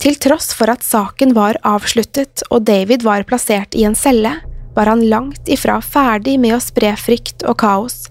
Til 0.00 0.16
tross 0.20 0.52
for 0.56 0.70
at 0.72 0.84
saken 0.84 1.34
var 1.36 1.58
avsluttet 1.66 2.44
og 2.50 2.64
David 2.68 3.04
var 3.04 3.24
plassert 3.28 3.76
i 3.76 3.84
en 3.88 3.96
celle, 3.96 4.36
var 4.76 4.90
han 4.92 5.06
langt 5.08 5.48
ifra 5.48 5.78
ferdig 5.80 6.36
med 6.40 6.56
å 6.56 6.60
spre 6.60 6.92
frykt 7.00 7.44
og 7.48 7.56
kaos. 7.62 8.06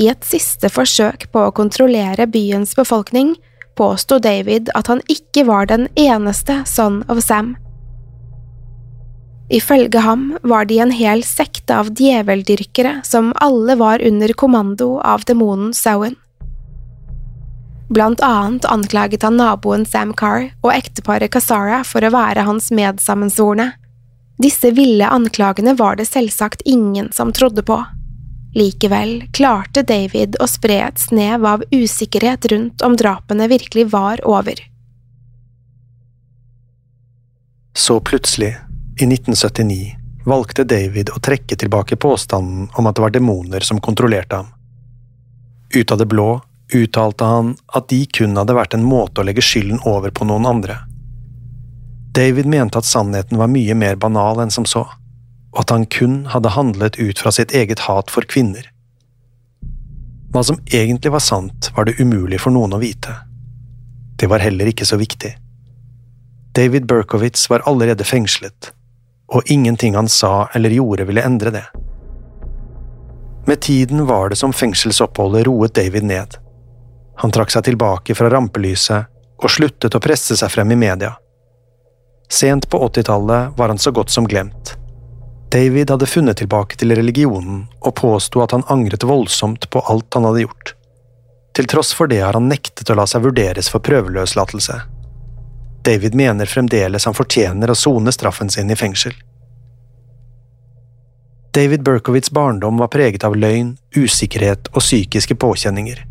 I 0.00 0.10
et 0.12 0.24
siste 0.24 0.68
forsøk 0.72 1.28
på 1.32 1.46
å 1.46 1.54
kontrollere 1.56 2.28
byens 2.30 2.76
befolkning 2.76 3.34
påsto 3.76 4.20
David 4.20 4.68
at 4.76 4.92
han 4.92 5.00
ikke 5.08 5.46
var 5.48 5.68
den 5.70 5.88
eneste 5.96 6.62
Son 6.68 7.02
of 7.08 7.22
Sam. 7.24 7.54
Ifølge 9.50 10.04
ham 10.04 10.36
var 10.46 10.68
de 10.70 10.78
en 10.78 10.92
hel 10.94 11.24
sekte 11.26 11.74
av 11.80 11.90
djeveldyrkere 11.98 13.00
som 13.08 13.32
alle 13.42 13.74
var 13.80 14.04
under 14.06 14.32
kommando 14.38 14.98
av 15.02 15.24
demonen 15.26 15.72
Sauen. 15.74 16.14
Blant 17.90 18.20
annet 18.20 18.64
anklaget 18.64 19.22
han 19.22 19.36
naboen 19.36 19.82
Sam 19.86 20.12
Carr 20.14 20.52
og 20.62 20.70
ekteparet 20.70 21.32
Kazara 21.34 21.80
for 21.82 22.06
å 22.06 22.12
være 22.14 22.44
hans 22.46 22.68
medsammensvorne. 22.70 23.72
Disse 24.38 24.70
ville 24.70 25.08
anklagene 25.10 25.74
var 25.74 25.98
det 25.98 26.06
selvsagt 26.06 26.62
ingen 26.64 27.10
som 27.12 27.32
trodde 27.34 27.64
på. 27.66 27.80
Likevel 28.54 29.24
klarte 29.34 29.82
David 29.82 30.38
å 30.38 30.46
spre 30.46 30.76
et 30.86 31.02
snev 31.02 31.46
av 31.46 31.64
usikkerhet 31.74 32.46
rundt 32.52 32.82
om 32.86 32.94
drapene 32.98 33.48
virkelig 33.50 33.88
var 33.90 34.22
over. 34.26 34.62
Så 37.74 37.98
plutselig, 38.06 38.52
i 39.02 39.06
1979, 39.06 39.96
valgte 40.30 40.62
David 40.64 41.10
å 41.10 41.18
trekke 41.18 41.58
tilbake 41.58 41.98
påstanden 41.98 42.68
om 42.78 42.86
at 42.86 42.94
det 42.94 43.02
var 43.02 43.14
demoner 43.18 43.66
som 43.66 43.82
kontrollerte 43.82 44.42
ham. 44.42 44.54
Ut 45.74 45.90
av 45.90 45.98
det 45.98 46.06
blå 46.10 46.28
uttalte 46.74 47.24
han 47.24 47.54
at 47.76 47.88
de 47.90 48.04
kun 48.06 48.36
hadde 48.38 48.56
vært 48.56 48.74
en 48.76 48.86
måte 48.86 49.20
å 49.20 49.26
legge 49.26 49.44
skylden 49.44 49.82
over 49.88 50.12
på 50.14 50.26
noen 50.28 50.48
andre. 50.48 50.78
David 52.14 52.46
mente 52.50 52.80
at 52.80 52.88
sannheten 52.88 53.38
var 53.38 53.50
mye 53.52 53.74
mer 53.78 53.96
banal 54.00 54.40
enn 54.42 54.50
som 54.50 54.66
så, 54.66 54.82
og 55.52 55.62
at 55.62 55.70
han 55.74 55.86
kun 55.86 56.24
hadde 56.32 56.54
handlet 56.56 56.98
ut 56.98 57.18
fra 57.22 57.32
sitt 57.34 57.54
eget 57.54 57.86
hat 57.86 58.10
for 58.10 58.26
kvinner. 58.26 58.66
Hva 60.30 60.42
som 60.46 60.60
egentlig 60.70 61.12
var 61.14 61.22
sant, 61.22 61.70
var 61.76 61.86
det 61.86 61.98
umulig 61.98 62.40
for 62.42 62.54
noen 62.54 62.74
å 62.74 62.82
vite. 62.82 63.14
Det 64.18 64.28
var 64.30 64.42
heller 64.42 64.70
ikke 64.70 64.86
så 64.86 64.98
viktig. 65.00 65.32
David 66.54 66.86
Berkowitz 66.86 67.48
var 67.50 67.62
allerede 67.66 68.06
fengslet, 68.06 68.72
og 69.30 69.46
ingenting 69.46 69.94
han 69.94 70.10
sa 70.10 70.48
eller 70.54 70.74
gjorde 70.74 71.06
ville 71.06 71.24
endre 71.26 71.54
det. 71.54 71.66
Med 73.46 73.60
tiden 73.62 74.06
var 74.06 74.30
det 74.30 74.36
som 74.36 74.52
fengselsoppholdet 74.52 75.46
roet 75.46 75.74
David 75.74 76.06
ned. 76.06 76.36
Han 77.20 77.32
trakk 77.34 77.52
seg 77.52 77.66
tilbake 77.68 78.14
fra 78.16 78.30
rampelyset 78.32 79.10
og 79.40 79.52
sluttet 79.52 79.96
å 79.96 80.00
presse 80.00 80.36
seg 80.40 80.52
frem 80.52 80.72
i 80.72 80.78
media. 80.80 81.14
Sent 82.30 82.68
på 82.70 82.80
80-tallet 82.86 83.56
var 83.58 83.68
han 83.68 83.78
så 83.78 83.92
godt 83.92 84.10
som 84.10 84.28
glemt. 84.28 84.76
David 85.52 85.90
hadde 85.90 86.06
funnet 86.06 86.38
tilbake 86.38 86.78
til 86.78 86.94
religionen 86.96 87.64
og 87.80 87.94
påsto 87.98 88.40
at 88.44 88.54
han 88.54 88.64
angret 88.72 89.04
voldsomt 89.04 89.66
på 89.70 89.82
alt 89.92 90.14
han 90.14 90.28
hadde 90.28 90.44
gjort. 90.46 90.74
Til 91.52 91.66
tross 91.68 91.90
for 91.96 92.08
det 92.08 92.20
har 92.22 92.38
han 92.38 92.48
nektet 92.48 92.88
å 92.88 92.96
la 92.96 93.04
seg 93.10 93.24
vurderes 93.26 93.68
for 93.68 93.82
prøveløslatelse. 93.84 94.78
David 95.84 96.14
mener 96.14 96.48
fremdeles 96.48 97.08
han 97.08 97.16
fortjener 97.16 97.72
å 97.72 97.76
sone 97.76 98.12
straffen 98.14 98.52
sin 98.52 98.70
i 98.70 98.78
fengsel. 98.78 99.12
David 101.52 101.82
Berkowitz' 101.82 102.32
barndom 102.32 102.78
var 102.78 102.88
preget 102.94 103.26
av 103.26 103.34
løgn, 103.36 103.74
usikkerhet 103.96 104.70
og 104.70 104.84
psykiske 104.84 105.34
påkjenninger. 105.34 106.04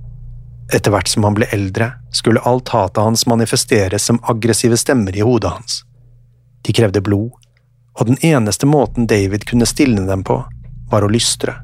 Etter 0.74 0.94
hvert 0.94 1.10
som 1.10 1.26
han 1.26 1.38
ble 1.38 1.48
eldre, 1.54 1.92
skulle 2.14 2.44
alt 2.46 2.70
hatet 2.70 3.02
hans 3.02 3.26
manifesteres 3.30 4.06
som 4.06 4.20
aggressive 4.30 4.78
stemmer 4.78 5.16
i 5.18 5.26
hodet 5.26 5.56
hans. 5.56 5.80
De 6.62 6.76
krevde 6.76 7.02
blod, 7.02 7.32
og 7.98 8.06
den 8.08 8.20
eneste 8.26 8.70
måten 8.70 9.08
David 9.10 9.48
kunne 9.50 9.68
stilne 9.70 10.06
dem 10.08 10.24
på, 10.24 10.44
var 10.92 11.06
å 11.06 11.10
lystre. 11.10 11.56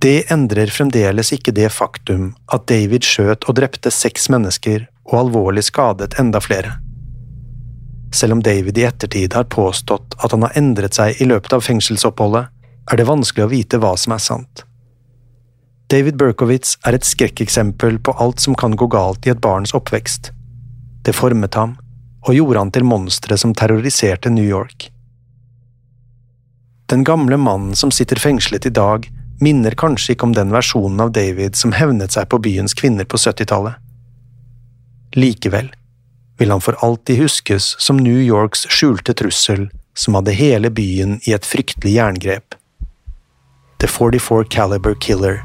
Det 0.00 0.28
endrer 0.30 0.70
fremdeles 0.70 1.32
ikke 1.34 1.52
det 1.56 1.72
faktum 1.74 2.30
at 2.54 2.68
David 2.70 3.06
skjøt 3.08 3.48
og 3.48 3.56
drepte 3.58 3.90
seks 3.90 4.28
mennesker 4.30 4.84
og 5.08 5.16
alvorlig 5.24 5.64
skadet 5.66 6.14
enda 6.20 6.42
flere. 6.44 6.76
Selv 8.14 8.36
om 8.36 8.44
David 8.44 8.78
i 8.78 8.86
ettertid 8.88 9.34
har 9.34 9.50
påstått 9.50 10.14
at 10.22 10.32
han 10.32 10.46
har 10.46 10.54
endret 10.60 10.96
seg 10.96 11.18
i 11.18 11.26
løpet 11.28 11.56
av 11.56 11.64
fengselsoppholdet, 11.66 12.46
er 12.88 12.96
det 12.96 13.08
vanskelig 13.08 13.44
å 13.44 13.50
vite 13.52 13.80
hva 13.82 13.96
som 14.00 14.14
er 14.14 14.22
sant. 14.22 14.67
David 15.88 16.18
Berkowitz 16.20 16.74
er 16.84 16.98
et 16.98 17.06
skrekkeksempel 17.08 17.96
på 18.04 18.12
alt 18.20 18.42
som 18.44 18.52
kan 18.58 18.74
gå 18.76 18.90
galt 18.92 19.24
i 19.24 19.30
et 19.32 19.40
barns 19.40 19.72
oppvekst. 19.72 20.34
Det 21.04 21.14
formet 21.16 21.56
ham, 21.56 21.78
og 22.28 22.36
gjorde 22.36 22.60
han 22.60 22.72
til 22.74 22.84
monsteret 22.84 23.40
som 23.40 23.54
terroriserte 23.56 24.28
New 24.28 24.44
York. 24.44 24.90
Den 26.92 27.06
gamle 27.08 27.40
mannen 27.40 27.72
som 27.76 27.92
sitter 27.92 28.20
fengslet 28.20 28.68
i 28.68 28.74
dag, 28.74 29.08
minner 29.40 29.72
kanskje 29.80 30.12
ikke 30.12 30.28
om 30.28 30.36
den 30.36 30.52
versjonen 30.52 31.00
av 31.00 31.14
David 31.16 31.56
som 31.56 31.72
hevnet 31.72 32.12
seg 32.12 32.28
på 32.28 32.42
byens 32.44 32.76
kvinner 32.76 33.08
på 33.08 33.16
70-tallet. 33.16 33.80
Likevel 35.16 35.72
vil 36.36 36.52
han 36.52 36.60
for 36.60 36.76
alltid 36.84 37.22
huskes 37.22 37.74
som 37.80 37.96
New 37.96 38.20
Yorks 38.20 38.68
skjulte 38.68 39.16
trussel 39.16 39.70
som 39.96 40.20
hadde 40.20 40.36
hele 40.36 40.68
byen 40.68 41.16
i 41.24 41.32
et 41.32 41.48
fryktelig 41.48 41.96
jerngrep. 41.96 42.58
The 43.80 43.88
44 43.88 44.44
Caliber 44.52 44.94
Killer 45.00 45.40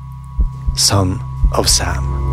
son 0.76 1.20
of 1.52 1.70
Sam. 1.70 2.33